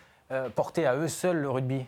porter 0.55 0.87
à 0.87 0.95
eux 0.95 1.07
seuls 1.07 1.37
le 1.37 1.49
rugby? 1.49 1.85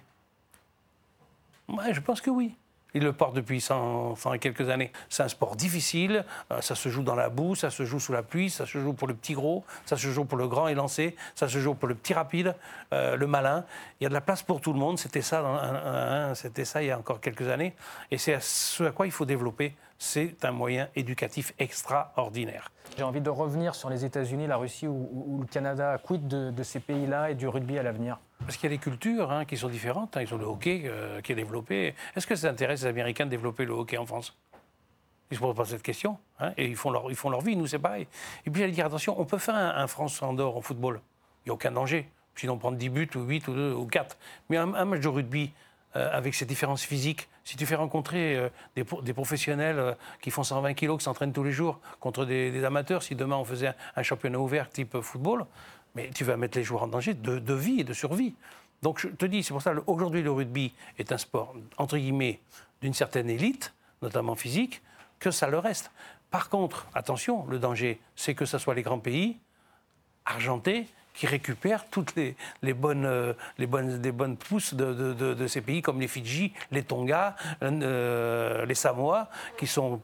Ouais, 1.68 1.94
je 1.94 2.02
pense 2.02 2.22
que 2.22 2.30
oui. 2.30 2.56
Il 2.94 3.04
le 3.04 3.14
porte 3.14 3.36
depuis 3.36 3.62
100, 3.62 4.16
100 4.16 4.34
et 4.34 4.40
quelques 4.40 4.70
années. 4.70 4.92
C'est 5.10 5.24
un 5.24 5.28
sport 5.28 5.56
difficile, 5.56 6.26
euh, 6.52 6.62
ça 6.62 6.76
se 6.76 6.90
joue 6.90 7.04
dans 7.04 7.16
la 7.16 7.30
boue, 7.30 7.56
ça 7.56 7.70
se 7.70 7.86
joue 7.86 8.00
sous 8.00 8.14
la 8.14 8.24
pluie, 8.24 8.50
ça 8.50 8.66
se 8.66 8.78
joue 8.78 8.94
pour 8.94 9.08
le 9.08 9.14
petit 9.14 9.34
gros, 9.34 9.64
ça 9.86 9.98
se 9.98 10.08
joue 10.08 10.26
pour 10.26 10.38
le 10.38 10.48
grand 10.48 10.68
élancé, 10.68 11.16
ça 11.36 11.48
se 11.48 11.60
joue 11.60 11.74
pour 11.74 11.88
le 11.88 11.96
petit 11.96 12.14
rapide, 12.14 12.56
euh, 12.94 13.16
le 13.16 13.28
malin. 13.28 13.66
Il 14.00 14.04
y 14.04 14.06
a 14.06 14.10
de 14.10 14.14
la 14.14 14.22
place 14.22 14.44
pour 14.44 14.62
tout 14.62 14.74
le 14.74 14.80
monde, 14.80 15.00
c'était 15.00 15.22
ça, 15.22 16.34
c'était 16.36 16.66
ça 16.66 16.84
il 16.84 16.88
y 16.88 16.92
a 16.92 16.98
encore 16.98 17.22
quelques 17.22 17.48
années. 17.48 17.76
Et 18.10 18.18
c'est 18.18 18.42
ce 18.42 18.84
à 18.86 18.92
quoi 18.92 19.06
il 19.06 19.12
faut 19.12 19.26
développer. 19.26 19.76
C'est 19.98 20.46
un 20.46 20.52
moyen 20.52 20.88
éducatif 20.96 21.54
extraordinaire. 21.60 22.72
J'ai 22.98 23.04
envie 23.04 23.22
de 23.22 23.30
revenir 23.30 23.76
sur 23.76 23.90
les 23.90 24.04
États-Unis, 24.04 24.48
la 24.48 24.58
Russie 24.58 24.88
ou, 24.88 25.10
ou, 25.14 25.42
le 25.42 25.48
Canada. 25.48 25.98
Quid 26.04 26.28
de, 26.28 26.50
de 26.50 26.64
ces 26.64 26.80
pays-là 26.80 27.30
et 27.30 27.36
du 27.36 27.48
rugby 27.48 27.78
à 27.78 27.84
l'avenir? 27.84 28.18
Parce 28.46 28.58
qu'il 28.58 28.70
y 28.70 28.74
a 28.74 28.76
des 28.76 28.82
cultures 28.82 29.32
hein, 29.32 29.46
qui 29.46 29.58
sont 29.58 29.70
différentes. 29.70 30.18
Hein. 30.18 30.22
Ils 30.22 30.34
ont 30.34 30.38
le 30.38 30.46
hockey 30.46 30.84
euh, 30.86 31.22
qui 31.22 31.32
est 31.32 31.36
développé. 31.36 31.94
Est-ce 32.16 32.28
que 32.28 32.36
ça 32.36 32.50
intéresse 32.50 32.82
les 32.82 32.88
Américains 32.88 33.26
de 33.26 33.32
développer 33.32 33.66
le 33.66 33.74
hockey 33.74 33.98
en 33.98 34.06
France? 34.06 34.38
Ils 35.30 35.36
ne 35.36 35.38
se 35.38 35.42
posent 35.42 35.56
pas 35.56 35.66
cette 35.66 35.84
question. 35.84 36.18
Hein, 36.40 36.54
et 36.58 36.66
ils 36.66 36.76
font, 36.76 36.92
leur, 36.92 37.10
ils 37.10 37.16
font 37.16 37.30
leur 37.30 37.42
vie, 37.42 37.56
nous 37.56 37.68
c'est 37.68 37.80
pareil. 37.80 38.08
Et 38.46 38.50
puis 38.50 38.62
j'allais 38.62 38.74
dire, 38.74 38.86
attention, 38.86 39.20
on 39.20 39.26
peut 39.26 39.38
faire 39.38 39.56
un, 39.56 39.76
un 39.78 39.88
France-Andorre 39.88 40.58
en 40.58 40.62
football. 40.62 41.00
Il 41.46 41.50
n'y 41.50 41.52
a 41.52 41.54
aucun 41.54 41.72
danger. 41.72 42.10
Sinon, 42.36 42.58
prendre 42.58 42.78
10 42.78 42.90
buts, 42.90 43.10
ou 43.16 43.22
8, 43.22 43.48
ou 43.50 43.54
2, 43.54 43.74
ou 43.74 43.86
4. 43.86 44.18
Mais 44.50 44.58
un, 44.58 44.66
match 44.66 45.02
de 45.02 45.08
rugby, 45.08 45.54
euh, 45.96 46.10
avec 46.12 46.34
ces 46.34 46.46
différences 46.46 46.84
physiques, 46.84 47.28
si 47.44 47.58
tu 47.58 47.66
fais 47.66 47.76
rencontrer 47.76 48.36
euh, 48.36 48.50
des, 48.76 49.14
professionnels 49.14 49.96
qui 50.22 50.32
font 50.32 50.44
120 50.44 50.74
kilos, 50.74 50.98
qui 50.98 51.04
s'entraînent 51.04 51.34
tous 51.34 51.44
les 51.44 51.52
jours, 51.52 51.80
contre 52.00 52.26
des, 52.26 52.64
amateurs, 52.64 53.04
si 53.04 53.16
demain 53.16 53.36
on 53.36 53.46
faisait 53.46 53.74
un 53.96 54.04
championnat 54.04 54.40
ouvert 54.40 54.70
type 54.70 55.02
football, 55.02 55.46
mais 55.96 56.10
tu 56.10 56.24
vas 56.24 56.38
mettre 56.38 56.58
les 56.58 56.64
joueurs 56.64 56.84
en 56.84 56.88
danger 56.88 57.14
de, 57.14 57.54
vie 57.54 57.82
et 57.82 57.84
de 57.84 57.94
survie. 57.94 58.36
Donc 58.82 59.00
je 59.00 59.08
te 59.08 59.26
dis, 59.26 59.44
c'est 59.44 59.54
pour 59.54 59.62
ça 59.62 59.74
qu'aujourd'hui 59.74 60.22
le 60.22 60.32
rugby 60.32 60.74
est 60.98 61.12
un 61.12 61.18
sport, 61.18 61.54
entre 61.78 61.98
guillemets, 61.98 62.40
d'une 62.82 62.94
certaine 62.94 63.30
élite, 63.30 63.74
notamment 64.02 64.36
physique, 64.36 64.82
que 65.20 65.32
ça 65.32 65.48
le 65.48 65.60
reste. 65.60 65.92
Par 66.32 66.50
contre, 66.50 66.88
attention, 66.94 67.46
le 67.48 67.60
danger, 67.60 68.00
c'est 68.16 68.34
que 68.34 68.46
ce 68.46 68.58
soit 68.58 68.74
les 68.74 68.82
grands 68.82 69.00
pays, 69.00 69.38
argentés, 70.26 70.88
qui 71.14 71.28
récupèrent 71.28 71.88
toutes 71.90 72.16
les, 72.16 72.36
les, 72.62 72.74
bonnes, 72.74 73.06
euh, 73.06 73.34
les, 73.58 73.68
bonnes, 73.68 73.98
bonnes 74.12 74.38
pousses 74.38 74.74
de, 74.74 75.48
ces 75.48 75.62
pays 75.62 75.82
comme 75.82 76.00
les 76.00 76.08
Fidji, 76.08 76.54
les 76.72 76.84
Tonga, 76.84 77.36
euh, 77.62 78.66
les 78.66 78.76
Samoa, 78.76 79.30
qui 79.58 79.68
sont 79.68 80.02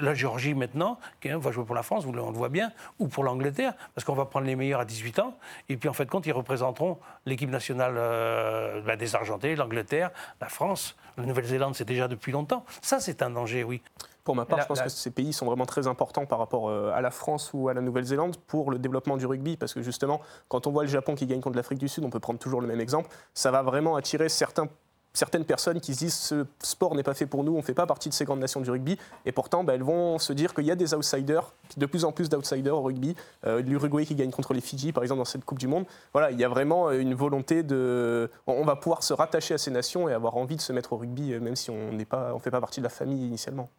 la 0.00 0.14
Géorgie 0.14 0.54
maintenant, 0.54 0.98
qui 1.20 1.28
va 1.28 1.50
jouer 1.50 1.64
pour 1.64 1.74
la 1.74 1.82
France, 1.82 2.04
on 2.06 2.12
le 2.12 2.20
voit 2.20 2.48
bien, 2.48 2.72
ou 2.98 3.08
pour 3.08 3.24
l'Angleterre, 3.24 3.74
parce 3.94 4.04
qu'on 4.04 4.14
va 4.14 4.24
prendre 4.24 4.46
les 4.46 4.56
meilleurs 4.56 4.80
à 4.80 4.84
18 4.84 5.18
ans, 5.18 5.36
et 5.68 5.76
puis 5.76 5.88
en 5.88 5.92
fait, 5.92 6.06
compte, 6.06 6.26
ils 6.26 6.32
représenteront 6.32 6.98
l'équipe 7.26 7.50
nationale 7.50 7.94
euh, 7.96 8.80
bah, 8.82 8.96
des 8.96 9.14
Argentés, 9.14 9.56
l'Angleterre, 9.56 10.10
la 10.40 10.48
France, 10.48 10.96
la 11.16 11.26
Nouvelle-Zélande, 11.26 11.74
c'est 11.74 11.84
déjà 11.84 12.08
depuis 12.08 12.32
longtemps. 12.32 12.64
Ça, 12.82 13.00
c'est 13.00 13.22
un 13.22 13.30
danger, 13.30 13.64
oui. 13.64 13.82
Pour 14.24 14.34
ma 14.34 14.46
part, 14.46 14.56
la, 14.56 14.62
je 14.64 14.68
pense 14.68 14.78
la... 14.78 14.84
que 14.84 14.90
ces 14.90 15.10
pays 15.10 15.32
sont 15.34 15.44
vraiment 15.44 15.66
très 15.66 15.86
importants 15.86 16.24
par 16.24 16.38
rapport 16.38 16.70
euh, 16.70 16.90
à 16.94 17.02
la 17.02 17.10
France 17.10 17.50
ou 17.52 17.68
à 17.68 17.74
la 17.74 17.82
Nouvelle-Zélande 17.82 18.38
pour 18.46 18.70
le 18.70 18.78
développement 18.78 19.16
du 19.16 19.26
rugby, 19.26 19.56
parce 19.56 19.74
que 19.74 19.82
justement, 19.82 20.20
quand 20.48 20.66
on 20.66 20.70
voit 20.70 20.82
le 20.82 20.88
Japon 20.88 21.14
qui 21.14 21.26
gagne 21.26 21.40
contre 21.40 21.56
l'Afrique 21.56 21.78
du 21.78 21.88
Sud, 21.88 22.04
on 22.04 22.10
peut 22.10 22.20
prendre 22.20 22.38
toujours 22.38 22.62
le 22.62 22.66
même 22.66 22.80
exemple, 22.80 23.10
ça 23.34 23.50
va 23.50 23.62
vraiment 23.62 23.96
attirer 23.96 24.28
certains 24.28 24.66
certaines 25.14 25.44
personnes 25.44 25.80
qui 25.80 25.94
se 25.94 26.00
disent 26.00 26.14
ce 26.14 26.44
sport 26.60 26.94
n'est 26.94 27.02
pas 27.02 27.14
fait 27.14 27.26
pour 27.26 27.44
nous, 27.44 27.52
on 27.54 27.58
ne 27.58 27.62
fait 27.62 27.72
pas 27.72 27.86
partie 27.86 28.08
de 28.08 28.14
ces 28.14 28.24
grandes 28.24 28.40
nations 28.40 28.60
du 28.60 28.70
rugby, 28.70 28.98
et 29.24 29.32
pourtant 29.32 29.64
bah, 29.64 29.74
elles 29.74 29.82
vont 29.82 30.18
se 30.18 30.32
dire 30.32 30.52
qu'il 30.52 30.64
y 30.64 30.70
a 30.70 30.74
des 30.74 30.92
outsiders, 30.92 31.52
de 31.76 31.86
plus 31.86 32.04
en 32.04 32.12
plus 32.12 32.28
d'outsiders 32.28 32.76
au 32.76 32.82
rugby. 32.82 33.14
Euh, 33.46 33.62
L'Uruguay 33.62 34.04
qui 34.04 34.14
gagne 34.14 34.30
contre 34.30 34.52
les 34.52 34.60
Fidji, 34.60 34.92
par 34.92 35.02
exemple, 35.02 35.18
dans 35.18 35.24
cette 35.24 35.44
Coupe 35.44 35.58
du 35.58 35.68
Monde. 35.68 35.86
Voilà, 36.12 36.30
il 36.30 36.38
y 36.38 36.44
a 36.44 36.48
vraiment 36.48 36.90
une 36.90 37.14
volonté 37.14 37.62
de. 37.62 38.30
On 38.46 38.64
va 38.64 38.76
pouvoir 38.76 39.02
se 39.02 39.14
rattacher 39.14 39.54
à 39.54 39.58
ces 39.58 39.70
nations 39.70 40.08
et 40.08 40.12
avoir 40.12 40.36
envie 40.36 40.56
de 40.56 40.60
se 40.60 40.72
mettre 40.72 40.92
au 40.92 40.96
rugby, 40.96 41.38
même 41.38 41.56
si 41.56 41.70
on 41.70 41.92
ne 41.92 42.04
on 42.12 42.38
fait 42.38 42.50
pas 42.50 42.60
partie 42.60 42.80
de 42.80 42.84
la 42.84 42.90
famille 42.90 43.24
initialement. 43.26 43.70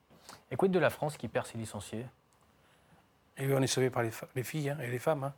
Et 0.51 0.55
quid 0.55 0.71
de 0.71 0.79
la 0.79 0.89
France 0.89 1.17
qui 1.17 1.27
perd 1.27 1.45
ses 1.45 1.57
licenciés? 1.57 2.05
Et 3.37 3.53
on 3.53 3.61
est 3.61 3.67
sauvé 3.67 3.89
par 3.89 4.03
les, 4.03 4.11
les 4.35 4.43
filles 4.43 4.69
hein, 4.69 4.77
et 4.81 4.87
les 4.87 4.99
femmes, 4.99 5.25
hein. 5.25 5.33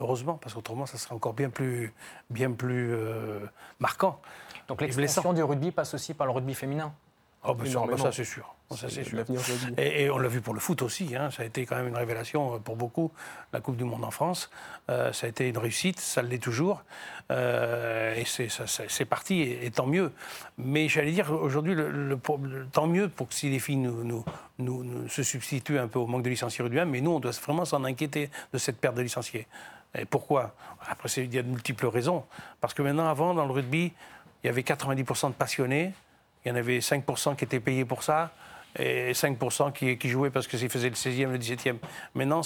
heureusement, 0.00 0.38
parce 0.38 0.54
qu'autrement, 0.54 0.86
ça 0.86 0.96
serait 0.96 1.14
encore 1.14 1.34
bien 1.34 1.50
plus, 1.50 1.92
bien 2.30 2.50
plus 2.50 2.94
euh, 2.94 3.40
marquant. 3.78 4.20
Donc 4.68 4.80
l'extension 4.80 5.32
du 5.32 5.42
rugby 5.42 5.70
passe 5.70 5.94
aussi 5.94 6.14
par 6.14 6.26
le 6.26 6.32
rugby 6.32 6.54
féminin 6.54 6.92
Oh, 7.44 7.54
ben, 7.54 7.66
ça, 7.66 7.80
ça 7.96 8.12
c'est 8.12 8.24
sûr. 8.24 8.54
Ça, 8.70 8.88
c'est 8.88 9.02
sûr. 9.02 9.18
Et, 9.76 10.04
et, 10.04 10.10
on 10.10 10.18
l'a 10.18 10.28
vu 10.28 10.40
pour 10.40 10.54
le 10.54 10.60
foot 10.60 10.80
aussi. 10.82 11.16
Hein. 11.16 11.30
Ça 11.32 11.42
a 11.42 11.46
été 11.46 11.66
quand 11.66 11.74
même 11.74 11.88
une 11.88 11.96
révélation 11.96 12.60
pour 12.60 12.76
beaucoup. 12.76 13.10
La 13.52 13.60
Coupe 13.60 13.76
du 13.76 13.82
Monde 13.82 14.04
en 14.04 14.12
France, 14.12 14.48
euh, 14.90 15.12
ça 15.12 15.26
a 15.26 15.30
été 15.30 15.48
une 15.48 15.58
réussite. 15.58 15.98
Ça 15.98 16.22
l'est 16.22 16.38
toujours. 16.38 16.84
Euh, 17.32 18.14
et 18.14 18.24
c'est 18.24 19.04
parti. 19.04 19.40
Et, 19.40 19.66
et, 19.66 19.70
tant 19.72 19.86
mieux. 19.86 20.12
Mais 20.56 20.88
j'allais 20.88 21.10
dire 21.10 21.32
aujourd'hui, 21.32 21.74
le, 21.74 21.90
le, 21.90 22.08
le, 22.10 22.66
tant 22.70 22.86
mieux 22.86 23.08
pour 23.08 23.28
que 23.28 23.34
si 23.34 23.50
les 23.50 23.58
filles 23.58 23.76
nous, 23.76 24.04
nous, 24.04 24.24
nous, 24.58 24.84
nous, 24.84 25.08
se 25.08 25.24
substituent 25.24 25.80
un 25.80 25.88
peu 25.88 25.98
au 25.98 26.06
manque 26.06 26.22
de 26.22 26.30
licenciés 26.30 26.62
rugby, 26.62 26.78
mais 26.86 27.00
nous, 27.00 27.10
on 27.10 27.20
doit 27.20 27.32
vraiment 27.32 27.64
s'en 27.64 27.82
inquiéter 27.82 28.30
de 28.52 28.58
cette 28.58 28.78
perte 28.78 28.94
de 28.94 29.02
licenciés. 29.02 29.48
Et 29.98 30.04
pourquoi? 30.04 30.54
Après, 30.88 31.08
il 31.16 31.34
y 31.34 31.38
a 31.38 31.42
de 31.42 31.48
multiples 31.48 31.86
raisons. 31.86 32.24
Parce 32.60 32.72
que 32.72 32.82
maintenant, 32.82 33.08
avant, 33.08 33.34
dans 33.34 33.46
le 33.46 33.52
rugby, 33.52 33.92
il 34.42 34.46
y 34.46 34.50
avait 34.50 34.62
90% 34.62 35.28
de 35.28 35.32
passionnés. 35.32 35.92
Il 36.44 36.48
y 36.48 36.52
en 36.52 36.56
avait 36.56 36.78
5% 36.78 37.36
qui 37.36 37.44
étaient 37.44 37.60
payés 37.60 37.84
pour 37.84 38.02
ça 38.02 38.32
et 38.78 39.12
5% 39.12 39.98
qui, 39.98 40.08
jouaient 40.08 40.30
parce 40.30 40.46
qu'ils 40.46 40.68
faisaient 40.70 40.88
le 40.88 40.94
16e, 40.94 41.30
le 41.30 41.38
17e. 41.38 41.76
Maintenant, 42.14 42.40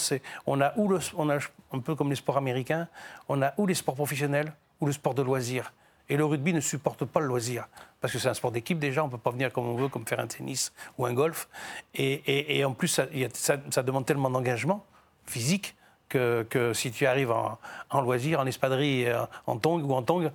on 0.47 0.61
a, 0.61 0.73
ou 0.77 0.89
le, 0.89 0.99
on 1.17 1.31
a 1.31 1.39
un 1.73 1.79
peu 1.81 1.95
comme 1.95 2.11
les 2.11 2.17
sports 2.17 2.37
américains, 2.37 2.89
on 3.29 3.43
a 3.43 3.53
ou 3.57 3.67
les 3.67 3.75
sports 3.75 3.95
professionnels 3.95 4.53
ou 4.81 4.87
le 4.87 4.93
sport 4.93 5.15
de 5.15 5.23
loisir. 5.23 5.73
Et 6.09 6.17
le 6.17 6.25
rugby 6.25 6.53
ne 6.53 6.61
supporte 6.61 7.05
pas 7.05 7.21
le 7.21 7.27
loisir. 7.27 7.67
Parce 8.01 8.13
que 8.13 8.19
c'est 8.19 8.29
un 8.29 8.35
sport 8.35 8.53
d'équipe 8.53 8.79
déjà, 8.79 9.03
on 9.03 9.07
ne 9.07 9.11
peut 9.11 9.19
pas 9.19 9.31
venir 9.31 9.53
comme 9.53 9.67
on 9.67 9.75
veut, 9.75 9.89
comme 9.89 10.07
faire 10.07 10.21
un 10.21 10.27
tennis 10.27 10.73
ou 10.99 11.07
un 11.07 11.13
golf. 11.13 11.49
Et, 11.95 12.65
en 12.65 12.73
plus, 12.75 13.01
ça, 13.33 13.83
demande 13.83 14.07
tellement 14.07 14.31
d'engagement 14.31 14.85
physique 15.27 15.75
que, 16.09 16.73
si 16.75 16.93
tu 16.93 17.07
arrives 17.07 17.33
en, 17.33 17.59
en 17.91 18.01
loisir, 18.01 18.39
en 18.39 18.47
espadrille, 18.47 19.13
en 19.47 19.59
tong 19.59 19.83
ou 19.83 19.95
en 19.95 20.03
tong, 20.03 20.31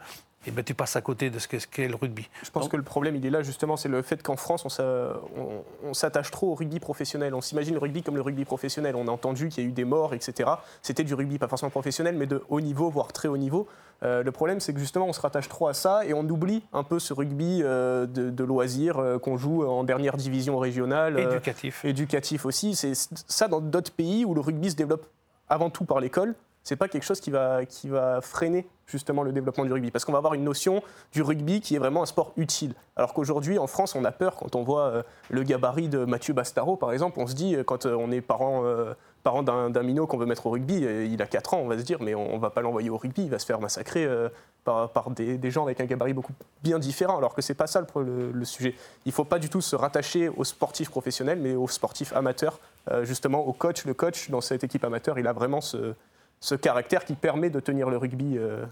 et 0.47 0.51
ben, 0.51 0.63
tu 0.63 0.73
passes 0.73 0.95
à 0.95 1.01
côté 1.01 1.29
de 1.29 1.37
ce 1.37 1.47
qu'est 1.47 1.87
le 1.87 1.95
rugby. 1.95 2.27
Je 2.43 2.49
pense 2.49 2.67
que 2.67 2.77
le 2.77 2.83
problème, 2.83 3.15
il 3.15 3.25
est 3.25 3.29
là 3.29 3.43
justement, 3.43 3.77
c'est 3.77 3.89
le 3.89 4.01
fait 4.01 4.23
qu'en 4.23 4.35
France, 4.35 4.65
on 4.79 5.93
s'attache 5.93 6.31
trop 6.31 6.51
au 6.51 6.55
rugby 6.55 6.79
professionnel. 6.79 7.35
On 7.35 7.41
s'imagine 7.41 7.73
le 7.73 7.79
rugby 7.79 8.01
comme 8.01 8.15
le 8.15 8.21
rugby 8.21 8.45
professionnel. 8.45 8.95
On 8.95 9.07
a 9.07 9.11
entendu 9.11 9.49
qu'il 9.49 9.63
y 9.63 9.67
a 9.67 9.69
eu 9.69 9.73
des 9.73 9.85
morts, 9.85 10.13
etc. 10.13 10.49
C'était 10.81 11.03
du 11.03 11.13
rugby, 11.13 11.37
pas 11.37 11.47
forcément 11.47 11.69
professionnel, 11.69 12.15
mais 12.17 12.25
de 12.25 12.43
haut 12.49 12.61
niveau, 12.61 12.89
voire 12.89 13.13
très 13.13 13.27
haut 13.27 13.37
niveau. 13.37 13.67
Euh, 14.03 14.23
le 14.23 14.31
problème, 14.31 14.59
c'est 14.59 14.73
que 14.73 14.79
justement, 14.79 15.05
on 15.05 15.13
se 15.13 15.21
rattache 15.21 15.47
trop 15.47 15.67
à 15.67 15.73
ça 15.73 16.05
et 16.05 16.13
on 16.13 16.23
oublie 16.23 16.63
un 16.73 16.83
peu 16.83 16.97
ce 16.97 17.13
rugby 17.13 17.61
euh, 17.61 18.07
de, 18.07 18.43
loisirs 18.43 18.97
euh, 18.97 19.19
qu'on 19.19 19.37
joue 19.37 19.63
en 19.63 19.83
dernière 19.83 20.17
division 20.17 20.57
régionale. 20.57 21.19
éducatif. 21.19 21.85
Éducatif 21.85 22.45
aussi. 22.45 22.75
C'est 22.75 22.93
ça 22.95 23.47
dans 23.47 23.61
d'autres 23.61 23.91
pays 23.91 24.25
où 24.25 24.33
le 24.33 24.41
rugby 24.41 24.71
se 24.71 24.75
développe 24.75 25.05
avant 25.49 25.69
tout 25.69 25.85
par 25.85 25.99
l'école 25.99 26.33
c'est 26.63 26.75
pas 26.75 26.87
quelque 26.87 27.03
chose 27.03 27.19
qui 27.19 27.31
va, 27.31 27.65
qui 27.65 27.89
va 27.89 28.21
freiner 28.21 28.67
justement 28.91 29.23
le 29.23 29.31
développement 29.31 29.65
du 29.65 29.73
rugby. 29.73 29.89
Parce 29.89 30.05
qu'on 30.05 30.11
va 30.11 30.19
avoir 30.19 30.33
une 30.33 30.43
notion 30.43 30.83
du 31.13 31.21
rugby 31.21 31.61
qui 31.61 31.75
est 31.75 31.79
vraiment 31.79 32.03
un 32.03 32.05
sport 32.05 32.33
utile. 32.37 32.75
Alors 32.95 33.13
qu'aujourd'hui, 33.13 33.57
en 33.57 33.67
France, 33.67 33.95
on 33.95 34.03
a 34.05 34.11
peur 34.11 34.35
quand 34.35 34.55
on 34.55 34.63
voit 34.63 34.83
euh, 34.83 35.03
le 35.29 35.43
gabarit 35.43 35.87
de 35.87 36.05
Mathieu 36.05 36.33
Bastaro, 36.33 36.75
par 36.75 36.91
exemple. 36.91 37.19
On 37.19 37.25
se 37.25 37.33
dit, 37.33 37.55
euh, 37.55 37.63
quand 37.63 37.85
euh, 37.85 37.95
on 37.95 38.11
est 38.11 38.21
parent, 38.21 38.63
parent 39.23 39.43
d'un 39.43 39.83
minot 39.83 40.07
qu'on 40.07 40.17
veut 40.17 40.25
mettre 40.25 40.47
au 40.47 40.51
rugby, 40.51 40.81
il 40.81 41.21
a 41.21 41.27
4 41.27 41.53
ans, 41.53 41.61
on 41.63 41.67
va 41.67 41.77
se 41.77 41.83
dire, 41.83 41.99
mais 42.01 42.15
on, 42.15 42.35
ne 42.35 42.41
va 42.41 42.49
pas 42.49 42.61
l'envoyer 42.61 42.89
au 42.89 42.97
rugby, 42.97 43.23
il 43.23 43.29
va 43.29 43.39
se 43.39 43.45
faire 43.45 43.59
massacrer 43.59 44.07
par, 44.63 44.89
par 44.89 45.11
des, 45.11 45.51
gens 45.51 45.63
avec 45.63 45.79
un 45.79 45.85
gabarit 45.85 46.13
beaucoup 46.13 46.33
bien 46.63 46.79
différent. 46.79 47.17
Alors 47.17 47.35
que 47.35 47.41
c'est 47.41 47.53
pas 47.53 47.67
ça 47.67 47.85
le, 47.95 48.45
sujet. 48.45 48.75
Il 49.05 49.11
faut 49.11 49.23
pas 49.23 49.39
du 49.39 49.49
tout 49.49 49.61
se 49.61 49.75
rattacher 49.75 50.29
aux 50.29 50.43
sportifs 50.43 50.89
professionnels, 50.89 51.39
mais 51.39 51.55
aux 51.55 51.67
sportifs 51.67 52.13
amateurs, 52.13 52.59
justement 53.03 53.45
au 53.45 53.53
coach. 53.53 53.85
Le 53.85 53.93
coach, 53.93 54.29
dans 54.29 54.41
cette 54.41 54.63
équipe 54.63 54.83
amateur, 54.83 55.19
il 55.19 55.27
a 55.27 55.33
vraiment 55.33 55.61
ce 55.61 55.93
ce 56.41 56.55
caractère 56.55 57.05
qui 57.05 57.13
permet 57.13 57.49
de 57.49 57.59
tenir 57.59 57.89
le 57.89 57.97
rugby, 57.97 58.37
euh, 58.37 58.65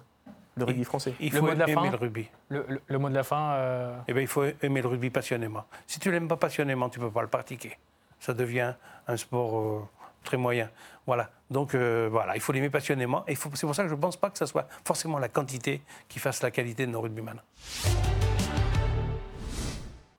le 0.58 0.66
rugby 0.66 0.84
français. 0.84 1.14
Il 1.20 1.32
faut 1.32 1.48
aimer 1.48 1.90
le 1.90 1.96
rugby. 1.96 2.28
Le, 2.50 2.98
mot 2.98 3.10
de 3.10 3.14
la 3.14 3.24
fin 3.24 3.54
euh, 3.54 3.96
eh 4.08 4.14
bien, 4.14 4.24
Il 4.24 4.28
faut 4.28 4.44
aimer 4.62 4.82
le 4.82 4.88
rugby 4.88 5.12
passionnément. 5.12 5.64
Si 5.88 6.00
tu 6.00 6.10
ne 6.10 6.16
l'aimes 6.16 6.28
pas 6.28 6.36
passionnément, 6.36 6.90
tu 6.90 7.00
ne 7.00 7.06
peux 7.06 7.12
pas 7.12 7.22
le 7.22 7.28
pratiquer. 7.28 7.78
Ça 8.20 8.34
devient 8.34 8.74
un 9.08 9.18
sport 9.18 9.60
euh, 9.60 9.88
très 10.24 10.36
moyen. 10.36 10.70
Voilà. 11.06 11.30
Donc 11.50 11.74
voilà, 11.74 12.36
il 12.36 12.42
faut 12.42 12.52
l'aimer 12.52 12.70
passionnément. 12.70 13.24
Et 13.28 13.36
c'est 13.36 13.50
pour 13.50 13.74
ça 13.74 13.84
que 13.84 13.90
je 13.90 13.96
ne 13.96 14.00
pense 14.00 14.18
pas 14.18 14.30
que 14.30 14.38
ce 14.38 14.46
soit 14.46 14.68
forcément 14.86 15.18
la 15.18 15.30
quantité 15.30 15.82
qui 16.08 16.20
fasse 16.20 16.44
la 16.44 16.52
qualité 16.52 16.86
de 16.86 16.92
nos 16.92 17.02
rugbyman. 17.02 17.42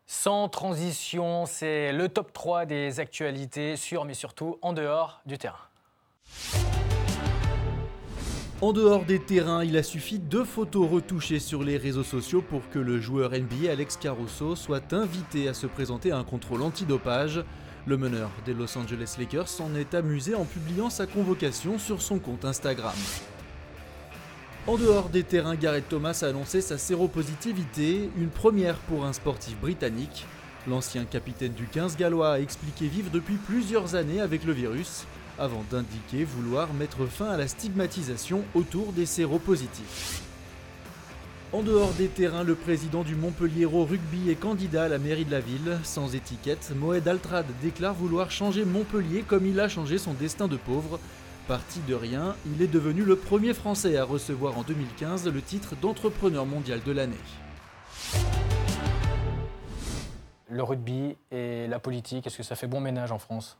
Sans 0.07 0.49
transition, 0.49 1.47
c'est 1.47 1.93
le 1.93 2.09
top 2.09 2.33
3 2.33 2.67
des 2.67 2.99
actualités 2.99 3.77
sur, 3.77 4.05
mais 4.05 4.15
surtout 4.15 4.59
en 4.63 4.73
dehors 4.73 5.21
du 5.27 5.39
terrain. 5.39 5.59
En 8.63 8.75
dehors 8.75 9.07
des 9.07 9.19
terrains, 9.19 9.65
il 9.65 9.79
a 9.79 9.83
suffi 9.83 10.19
deux 10.19 10.45
photos 10.45 10.87
retouchées 10.91 11.39
sur 11.39 11.63
les 11.63 11.79
réseaux 11.79 12.03
sociaux 12.03 12.43
pour 12.43 12.69
que 12.69 12.79
le 12.79 13.01
joueur 13.01 13.31
NBA 13.31 13.73
Alex 13.73 13.97
Caruso 13.97 14.55
soit 14.55 14.93
invité 14.93 15.49
à 15.49 15.55
se 15.55 15.67
présenter 15.67 16.13
à 16.13 16.19
un 16.19 16.25
contrôle 16.25 16.61
antidopage. 16.61 17.43
Le 17.87 17.97
meneur 17.97 18.29
des 18.45 18.53
Los 18.53 18.77
Angeles 18.77 19.17
Lakers 19.19 19.49
s'en 19.49 19.75
est 19.75 19.95
amusé 19.95 20.35
en 20.35 20.45
publiant 20.45 20.91
sa 20.91 21.07
convocation 21.07 21.79
sur 21.79 22.03
son 22.03 22.19
compte 22.19 22.45
Instagram. 22.45 22.93
En 24.67 24.77
dehors 24.77 25.09
des 25.09 25.23
terrains, 25.23 25.57
Gareth 25.57 25.89
Thomas 25.89 26.21
a 26.23 26.27
annoncé 26.27 26.61
sa 26.61 26.77
séropositivité, 26.77 28.11
une 28.19 28.29
première 28.29 28.77
pour 28.77 29.07
un 29.07 29.15
sportif 29.15 29.59
britannique. 29.59 30.27
L'ancien 30.69 31.07
capitaine 31.07 31.55
du 31.55 31.65
15 31.65 31.97
gallois 31.97 32.35
a 32.35 32.41
expliqué 32.41 32.89
vivre 32.89 33.09
depuis 33.11 33.37
plusieurs 33.37 33.95
années 33.95 34.21
avec 34.21 34.45
le 34.45 34.53
virus 34.53 35.07
avant 35.41 35.65
d'indiquer 35.71 36.25
vouloir 36.25 36.73
mettre 36.75 37.07
fin 37.07 37.31
à 37.31 37.37
la 37.37 37.49
stigmatisation 37.49 38.45
autour 38.55 38.93
des 38.93 39.07
séropositifs. 39.07 40.23
En 41.53 41.63
dehors 41.63 41.93
des 41.95 42.07
terrains, 42.07 42.45
le 42.45 42.55
président 42.55 43.03
du 43.03 43.17
Montpellier 43.17 43.65
Rugby 43.65 44.31
est 44.31 44.37
candidat 44.37 44.85
à 44.85 44.89
la 44.89 44.99
mairie 44.99 45.25
de 45.25 45.33
la 45.33 45.41
ville. 45.41 45.81
Sans 45.83 46.15
étiquette, 46.15 46.73
Moed 46.77 47.09
Altrad 47.09 47.47
déclare 47.61 47.95
vouloir 47.95 48.31
changer 48.31 48.65
Montpellier 48.65 49.25
comme 49.27 49.47
il 49.47 49.59
a 49.59 49.69
changé 49.69 49.99
son 49.99 50.15
destin 50.15 50.47
de 50.47 50.57
pauvre. 50.57 51.01
Parti 51.49 51.81
de 51.89 51.95
rien, 51.95 52.37
il 52.55 52.63
est 52.63 52.69
devenu 52.69 53.03
le 53.03 53.17
premier 53.17 53.53
Français 53.53 53.97
à 53.97 54.05
recevoir 54.05 54.57
en 54.59 54.63
2015 54.63 55.27
le 55.27 55.43
titre 55.43 55.75
d'entrepreneur 55.83 56.47
mondial 56.47 56.81
de 56.87 56.93
l'année. 56.93 57.17
Le 60.49 60.63
rugby 60.63 61.17
et 61.33 61.67
la 61.67 61.81
politique, 61.81 62.29
est-ce 62.29 62.37
que 62.37 62.43
ça 62.45 62.55
fait 62.55 62.69
bon 62.69 62.81
ménage 62.81 63.11
en 63.11 63.19
France? 63.19 63.59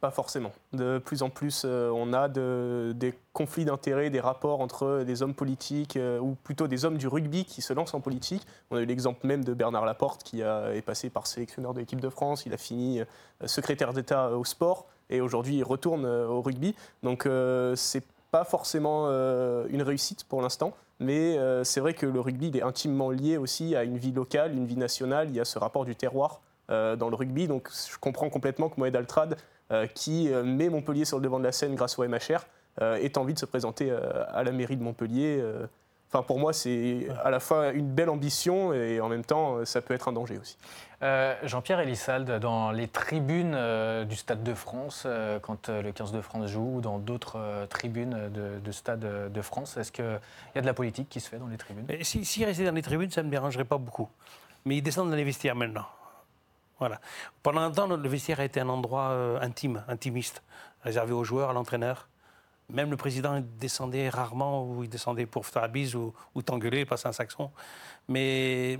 Pas 0.00 0.10
forcément. 0.10 0.52
De 0.72 0.98
plus 0.98 1.22
en 1.22 1.30
plus, 1.30 1.62
euh, 1.64 1.90
on 1.94 2.12
a 2.12 2.28
des 2.28 3.14
conflits 3.32 3.64
d'intérêts, 3.64 4.10
des 4.10 4.20
rapports 4.20 4.60
entre 4.60 5.02
des 5.02 5.22
hommes 5.22 5.34
politiques, 5.34 5.96
euh, 5.96 6.18
ou 6.18 6.36
plutôt 6.44 6.68
des 6.68 6.84
hommes 6.84 6.98
du 6.98 7.08
rugby 7.08 7.44
qui 7.44 7.62
se 7.62 7.72
lancent 7.72 7.94
en 7.94 8.00
politique. 8.00 8.46
On 8.70 8.76
a 8.76 8.80
eu 8.80 8.84
l'exemple 8.84 9.26
même 9.26 9.44
de 9.44 9.54
Bernard 9.54 9.86
Laporte 9.86 10.22
qui 10.22 10.42
a, 10.42 10.74
est 10.74 10.82
passé 10.82 11.10
par 11.10 11.26
sélectionneur 11.26 11.72
de 11.74 11.80
l'équipe 11.80 12.00
de 12.00 12.08
France, 12.10 12.44
il 12.44 12.52
a 12.52 12.58
fini 12.58 13.00
euh, 13.00 13.04
secrétaire 13.46 13.92
d'État 13.92 14.30
au 14.36 14.44
sport, 14.44 14.86
et 15.10 15.20
aujourd'hui 15.20 15.56
il 15.56 15.64
retourne 15.64 16.06
au 16.06 16.42
rugby. 16.42 16.74
Donc 17.02 17.28
c'est 17.76 18.04
pas 18.30 18.44
forcément 18.44 19.06
une 19.68 19.82
réussite 19.82 20.24
pour 20.24 20.40
l'instant, 20.40 20.72
mais 20.98 21.38
c'est 21.62 21.80
vrai 21.80 21.92
que 21.92 22.06
le 22.06 22.20
rugby 22.20 22.50
est 22.54 22.62
intimement 22.62 23.10
lié 23.10 23.36
aussi 23.36 23.76
à 23.76 23.84
une 23.84 23.98
vie 23.98 24.12
locale, 24.12 24.54
une 24.54 24.66
vie 24.66 24.78
nationale, 24.78 25.28
il 25.28 25.36
y 25.36 25.40
a 25.40 25.44
ce 25.44 25.58
rapport 25.58 25.84
du 25.84 25.94
terroir 25.94 26.40
dans 26.68 27.10
le 27.10 27.14
rugby, 27.14 27.48
donc 27.48 27.68
je 27.70 27.98
comprends 27.98 28.30
complètement 28.30 28.70
que 28.70 28.80
Moed 28.80 28.96
Altrad 28.96 29.32
euh, 29.34 29.36
qui 29.94 30.32
euh, 30.32 30.42
met 30.42 30.68
Montpellier 30.68 31.04
sur 31.04 31.18
le 31.18 31.22
devant 31.22 31.38
de 31.38 31.44
la 31.44 31.52
scène 31.52 31.74
grâce 31.74 31.98
au 31.98 32.06
MHR, 32.06 32.46
euh, 32.80 32.96
ait 32.96 33.16
envie 33.18 33.34
de 33.34 33.38
se 33.38 33.46
présenter 33.46 33.90
à 33.90 34.42
la 34.42 34.52
mairie 34.52 34.76
de 34.76 34.82
Montpellier. 34.82 35.42
Enfin, 36.10 36.22
pour 36.22 36.38
moi, 36.38 36.52
c'est 36.52 37.08
à 37.24 37.30
la 37.30 37.40
fois 37.40 37.70
une 37.70 37.88
belle 37.88 38.08
ambition 38.08 38.72
et 38.72 39.00
en 39.00 39.08
même 39.08 39.24
temps, 39.24 39.64
ça 39.64 39.80
peut 39.80 39.94
être 39.94 40.08
un 40.08 40.12
danger 40.12 40.38
aussi. 40.38 40.56
Jean-Pierre 41.42 41.80
Elissalde, 41.80 42.38
dans 42.40 42.70
les 42.70 42.88
tribunes 42.88 43.58
du 44.08 44.16
Stade 44.16 44.42
de 44.42 44.54
France, 44.54 45.06
quand 45.42 45.68
le 45.68 45.90
15 45.92 46.12
de 46.12 46.20
France 46.20 46.46
joue, 46.46 46.76
ou 46.76 46.80
dans 46.80 46.98
d'autres 46.98 47.66
tribunes 47.68 48.30
de, 48.32 48.72
Stade 48.72 49.32
de 49.32 49.42
France, 49.42 49.76
est-ce 49.76 49.90
qu'il 49.92 50.04
y 50.54 50.58
a 50.58 50.60
de 50.60 50.66
la 50.66 50.74
politique 50.74 51.08
qui 51.08 51.20
se 51.20 51.28
fait 51.28 51.38
dans 51.38 51.48
les 51.48 51.58
tribunes? 51.58 51.86
S'ils 52.02 52.24
si, 52.24 52.44
restaient 52.44 52.64
dans 52.64 52.72
les 52.72 52.82
tribunes, 52.82 53.10
ça 53.10 53.22
ne 53.22 53.26
me 53.26 53.32
dérangerait 53.32 53.64
pas 53.64 53.78
beaucoup. 53.78 54.08
Mais 54.64 54.76
ils 54.76 54.82
descendent 54.82 55.10
dans 55.10 55.16
les 55.16 55.24
vestiaires 55.24 55.56
maintenant. 55.56 55.86
Voilà. 56.78 57.00
Pendant 57.42 57.60
un 57.60 57.70
temps, 57.70 57.86
le 57.86 58.08
vestiaire 58.08 58.40
a 58.40 58.44
été 58.44 58.60
un 58.60 58.68
endroit 58.68 59.10
euh, 59.10 59.40
intime, 59.40 59.84
intimiste, 59.88 60.42
réservé 60.82 61.12
aux 61.12 61.24
joueurs, 61.24 61.50
à 61.50 61.52
l'entraîneur. 61.52 62.08
Même 62.70 62.90
le 62.90 62.96
président 62.96 63.42
descendait 63.58 64.08
rarement, 64.08 64.64
ou 64.64 64.82
il 64.82 64.88
descendait 64.88 65.26
pour 65.26 65.46
faire 65.46 65.62
la 65.62 65.68
bise 65.68 65.94
ou, 65.94 66.12
t'engueuler, 66.44 66.84
passer 66.84 67.08
un 67.08 67.12
saxon. 67.12 67.50
Mais 68.08 68.78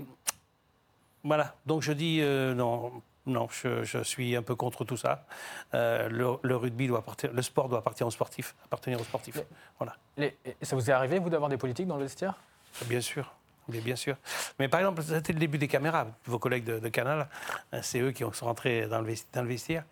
voilà, 1.23 1.55
donc 1.65 1.83
je 1.83 1.91
dis 1.91 2.19
euh, 2.21 2.53
non, 2.53 2.91
non, 3.25 3.47
je, 3.49 4.03
suis 4.03 4.35
un 4.35 4.41
peu 4.41 4.55
contre 4.55 4.85
tout 4.85 4.97
ça. 4.97 5.25
Euh, 5.73 6.09
le, 6.09 6.55
rugby 6.55 6.87
doit 6.87 6.99
appartenir, 6.99 7.33
le 7.33 7.41
sport 7.41 7.69
doit 7.69 7.79
appartenir 7.79 8.07
aux 8.07 8.11
sportifs, 8.11 8.55
appartenir 8.65 8.99
aux 8.99 9.03
sportifs. 9.03 9.41
voilà. 9.77 9.95
ça 10.61 10.75
vous 10.75 10.89
est 10.89 10.93
arrivé, 10.93 11.19
vous, 11.19 11.29
d'avoir 11.29 11.49
des 11.49 11.57
politiques 11.57 11.87
dans 11.87 11.97
le 11.97 12.03
vestiaire? 12.03 12.35
Bien 12.85 13.01
sûr. 13.01 13.33
Mais 13.67 13.79
bien 13.79 13.95
sûr. 13.95 14.15
Mais 14.59 14.67
par 14.67 14.79
exemple, 14.79 15.01
c'était 15.03 15.33
le 15.33 15.39
début 15.39 15.57
des 15.57 15.67
caméras. 15.67 16.07
Vos 16.25 16.39
collègues 16.39 16.65
de, 16.65 16.89
Canal, 16.89 17.27
hein, 17.71 17.81
c'est 17.81 17.99
eux 17.99 18.11
qui 18.11 18.23
sont 18.33 18.45
rentrés 18.45 18.87
dans 18.87 19.01
le, 19.01 19.47
vestiaire. 19.47 19.83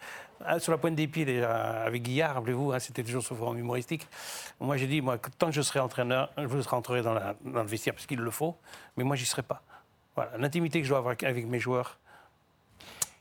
Ah, 0.46 0.60
sur 0.60 0.72
la 0.72 0.78
pointe 0.78 0.96
des 0.96 1.08
pieds, 1.08 1.44
avec 1.44 2.04
Guillard, 2.04 2.36
rappelez-vous, 2.36 2.72
hein, 2.74 2.80
c'était 2.80 3.04
toujours 3.04 3.24
sous 3.24 3.36
forme 3.36 3.58
humoristique. 3.58 4.08
Moi, 4.60 4.78
j'ai 4.78 4.88
dit, 4.88 5.02
moi, 5.02 5.18
tant 5.38 5.48
que 5.48 5.54
je 5.54 5.62
serai 5.62 5.80
entraîneur, 5.80 6.30
je 6.38 6.70
rentrerai 6.70 7.02
dans, 7.02 7.14
dans 7.14 7.64
le 7.64 7.68
vestiaire 7.68 7.94
parce 7.94 8.06
qu'il 8.06 8.20
le 8.20 8.32
faut, 8.32 8.56
mais 8.98 9.04
moi, 9.04 9.16
j'y 9.16 9.26
serai 9.26 9.42
pas. 9.42 9.62
L'intimité 10.38 10.80
que 10.80 10.86
je 10.86 10.90
dois 10.90 11.00
avoir 11.00 11.16
avec 11.24 11.48
mes 11.48 11.60
joueurs, 11.60 11.98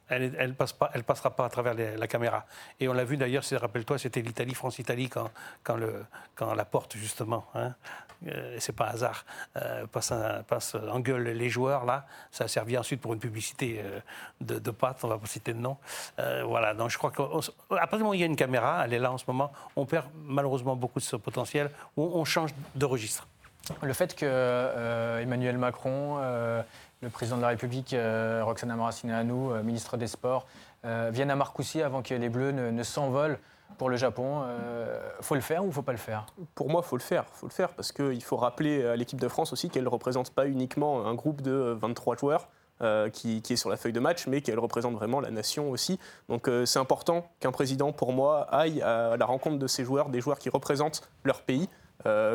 elle 0.09 0.35
elle 0.37 1.05
passera 1.05 1.31
pas 1.31 1.45
à 1.45 1.49
travers 1.49 1.75
la 1.75 2.07
caméra. 2.07 2.45
Et 2.81 2.89
on 2.89 2.93
l'a 2.93 3.05
vu 3.05 3.17
d'ailleurs, 3.17 3.45
rappelle-toi, 3.51 3.99
c'était 3.99 4.21
l'Italie, 4.21 4.55
France-Italie, 4.55 5.09
quand 5.09 6.55
la 6.55 6.65
porte, 6.65 6.97
justement, 6.97 7.47
hein, 7.55 7.75
euh, 8.29 8.57
c'est 8.59 8.75
pas 8.75 8.89
un 8.89 8.95
hasard, 8.95 9.25
euh, 9.57 9.87
passe, 9.87 10.13
passe, 10.49 10.77
engueule 10.91 11.29
les 11.29 11.49
joueurs, 11.49 11.85
là, 11.85 12.07
ça 12.31 12.45
a 12.45 12.49
servi 12.49 12.77
ensuite 12.79 13.01
pour 13.01 13.15
une 13.15 13.21
publicité 13.21 13.81
euh, 13.85 14.01
de, 14.41 14.59
de 14.59 14.71
pâtes, 14.71 14.99
on 15.03 15.09
va 15.09 15.19
pas 15.19 15.27
citer 15.27 15.53
de 15.53 15.59
nom. 15.59 15.77
Euh, 16.19 16.45
voilà, 16.45 16.75
donc 16.75 16.91
je 16.91 16.99
crois 16.99 17.11
qu'à 17.11 17.25
partir 17.25 17.99
du 17.99 17.99
moment 17.99 18.11
où 18.11 18.15
il 18.15 18.21
y 18.21 18.25
a 18.25 18.27
une 18.27 18.37
caméra, 18.37 18.85
elle 18.85 18.95
est 18.95 18.99
là 18.99 19.13
en 19.13 19.19
ce 19.19 19.25
moment, 19.27 19.53
on 19.77 19.87
perd 19.87 20.07
malheureusement 20.25 20.77
beaucoup 20.77 20.99
de 20.99 21.05
ce 21.05 21.17
potentiel, 21.17 21.71
où 21.97 22.11
on 22.15 22.25
change 22.25 22.51
de 22.75 22.85
registre. 22.85 23.27
Le 23.83 23.93
fait 23.93 24.17
que 24.17 25.21
Emmanuel 25.21 25.57
Macron 25.57 26.19
le 27.03 27.11
président 27.11 27.37
de 27.37 27.43
la 27.43 27.49
République, 27.49 27.93
euh, 27.93 28.43
Roxana 28.45 28.77
Maracineanu, 28.77 29.53
euh, 29.53 29.63
ministre 29.63 29.97
des 29.97 30.07
Sports, 30.07 30.47
euh, 30.85 31.11
viennent 31.13 31.31
à 31.31 31.37
Marcoussis 31.37 31.83
avant 31.83 32.01
que 32.01 32.15
les 32.15 32.29
Bleus 32.29 32.53
ne, 32.53 32.83
s'envolent 32.83 33.39
pour 33.79 33.91
le 33.91 33.97
Japon. 33.97 34.43
Il 35.19 35.25
faut 35.25 35.35
le 35.35 35.41
faire 35.41 35.65
ou 35.65 35.73
faut 35.73 35.83
pas 35.83 35.93
le 35.93 35.99
faire? 35.99 36.27
Pour 36.55 36.71
moi, 36.71 36.83
faut 36.83 36.97
le 36.97 37.03
faire. 37.03 37.27
faut 37.33 37.47
le 37.47 37.53
faire 37.53 37.71
parce 37.75 37.93
qu'il 37.93 38.23
faut 38.23 38.37
rappeler 38.37 38.85
à 38.87 38.97
l'équipe 38.97 39.21
de 39.21 39.29
France 39.29 39.53
aussi 39.53 39.69
qu'elle 39.71 39.85
ne 39.85 39.89
représente 39.89 40.31
pas 40.31 40.47
uniquement 40.47 41.07
un 41.07 41.15
groupe 41.15 41.43
de 41.43 41.77
23 41.81 42.17
joueurs. 42.17 42.49
qui, 43.13 43.43
est 43.49 43.57
sur 43.57 43.71
la 43.71 43.77
feuille 43.77 43.93
de 43.93 44.01
match, 44.01 44.27
mais 44.27 44.41
qu'elle 44.41 44.59
représente 44.59 44.95
vraiment 44.95 45.21
la 45.21 45.31
nation 45.31 45.71
aussi. 45.71 46.01
Donc 46.29 46.51
c'est 46.65 46.79
important 46.79 47.31
qu'un 47.41 47.53
président, 47.53 47.93
pour 47.93 48.13
moi, 48.13 48.49
aille 48.51 48.83
à 48.83 49.17
la 49.17 49.25
rencontre 49.25 49.59
de 49.59 49.67
ces 49.67 49.85
joueurs, 49.85 50.09
des 50.09 50.21
joueurs 50.21 50.39
qui 50.39 50.49
représentent 50.49 51.09
leur 51.25 51.43
pays, 51.43 51.69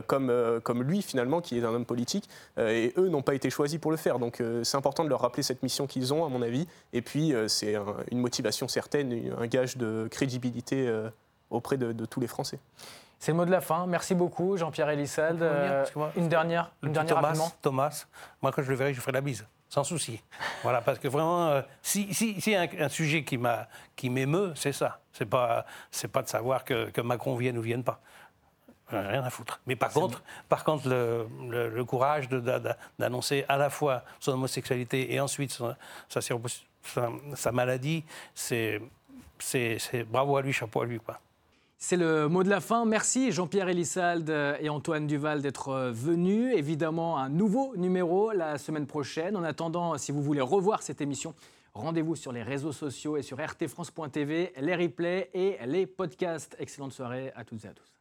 comme, 0.07 0.61
comme 0.63 0.83
lui 0.83 1.01
finalement, 1.01 1.41
qui 1.41 1.57
est 1.57 1.65
un 1.65 1.73
homme 1.73 1.85
politique, 1.85 2.29
et 2.57 2.93
eux 2.97 3.09
n'ont 3.09 3.21
pas 3.21 3.35
été 3.35 3.49
choisis 3.49 3.77
pour 3.77 3.91
le 3.91 3.97
faire. 3.97 4.19
Donc 4.19 4.41
c'est 4.63 4.77
important 4.77 5.03
de 5.03 5.09
leur 5.09 5.19
rappeler 5.19 5.43
cette 5.43 5.63
mission 5.63 5.85
qu'ils 5.85 6.13
ont, 6.13 6.25
à 6.25 6.29
mon 6.29 6.41
avis, 6.41 6.65
et 6.93 7.01
puis 7.01 7.33
c'est 7.47 7.75
une 8.11 8.19
motivation 8.19 8.69
certaine, 8.69 9.33
un 9.37 9.47
gage 9.47 9.75
de 9.75 10.07
crédibilité 10.09 10.89
auprès 11.49 11.77
de, 11.77 12.05
tous 12.05 12.19
les 12.19 12.27
Français. 12.27 12.59
C'est 13.19 13.31
le 13.31 13.37
mot 13.37 13.45
de 13.45 13.51
la 13.51 13.61
fin. 13.61 13.87
Merci 13.87 14.13
beaucoup, 14.13 14.57
Jean-Pierre 14.57 14.89
Elissalde. 14.89 15.43
une 16.15 16.29
dernière, 16.29 16.71
une 16.83 16.93
dernière 16.93 17.15
Thomas, 17.15 17.51
Thomas, 17.61 18.05
moi 18.41 18.51
quand 18.51 18.61
je 18.61 18.69
le 18.69 18.75
verrai, 18.75 18.93
je 18.93 19.01
ferai 19.01 19.13
la 19.13 19.21
bise 19.21 19.45
sans 19.69 19.83
souci. 19.83 20.21
Voilà, 20.63 20.81
parce 20.81 20.99
que 20.99 21.07
vraiment, 21.07 21.47
euh, 21.47 21.61
si, 21.81 22.13
si, 22.13 22.41
si 22.41 22.55
un, 22.55 22.67
un, 22.79 22.89
sujet 22.89 23.23
qui 23.23 23.37
m'a 23.37 23.67
qui 23.95 24.09
m'émeut, 24.09 24.53
c'est 24.55 24.73
ça. 24.73 24.99
C'est 25.13 25.25
pas 25.25 25.65
c'est 25.91 26.07
pas 26.07 26.23
de 26.23 26.27
savoir 26.27 26.63
que, 26.63 26.89
que, 26.89 27.01
Macron 27.01 27.35
vienne 27.35 27.57
ou 27.57 27.61
vienne 27.61 27.83
pas. 27.83 28.01
Rien 28.89 29.23
à 29.23 29.29
foutre. 29.29 29.59
Mais 29.67 29.75
par 29.75 29.91
contre, 29.91 30.23
par 30.47 30.63
contre, 30.63 30.87
le, 30.87 31.27
le, 31.49 31.83
courage 31.83 32.29
d'annoncer 32.97 33.43
à 33.49 33.57
la 33.57 33.69
fois 33.69 34.03
son 34.19 34.31
homosexualité 34.31 35.13
et 35.13 35.19
ensuite 35.19 35.51
sa, 35.51 36.21
sa, 36.21 36.35
sa 37.35 37.51
maladie, 37.51 38.05
c'est 38.33 38.79
bravo 40.07 40.37
à 40.37 40.41
lui, 40.41 40.53
chapeau 40.53 40.81
à 40.81 40.85
lui, 40.85 40.99
quoi. 40.99 41.19
C'est 41.79 41.95
le 41.95 42.27
mot 42.27 42.43
de 42.43 42.49
la 42.49 42.59
fin. 42.59 42.85
Merci 42.85 43.31
Jean-Pierre 43.31 43.69
Elissalde 43.69 44.31
et 44.59 44.67
Antoine 44.67 45.05
Duval 45.05 45.43
d'être 45.43 45.91
venus. 45.93 46.51
Évidemment, 46.55 47.19
un 47.19 47.29
nouveau 47.29 47.75
numéro 47.75 48.31
la 48.31 48.57
semaine 48.57 48.87
prochaine. 48.87 49.37
En 49.37 49.43
attendant, 49.43 49.95
si 49.99 50.11
vous 50.11 50.23
voulez 50.23 50.41
revoir 50.41 50.81
cette 50.81 51.01
émission, 51.01 51.35
rendez-vous 51.75 52.15
sur 52.15 52.31
les 52.31 52.41
réseaux 52.41 52.71
sociaux 52.71 53.15
et 53.15 53.21
sur 53.21 53.37
rtfrance.tv, 53.37 54.53
les 54.59 54.75
replays 54.75 55.29
et 55.35 55.57
les 55.67 55.85
podcasts. 55.85 56.55
Excellente 56.57 56.93
soirée 56.93 57.31
à 57.35 57.43
toutes 57.43 57.63
et 57.63 57.67
à 57.67 57.73
tous. 57.73 57.96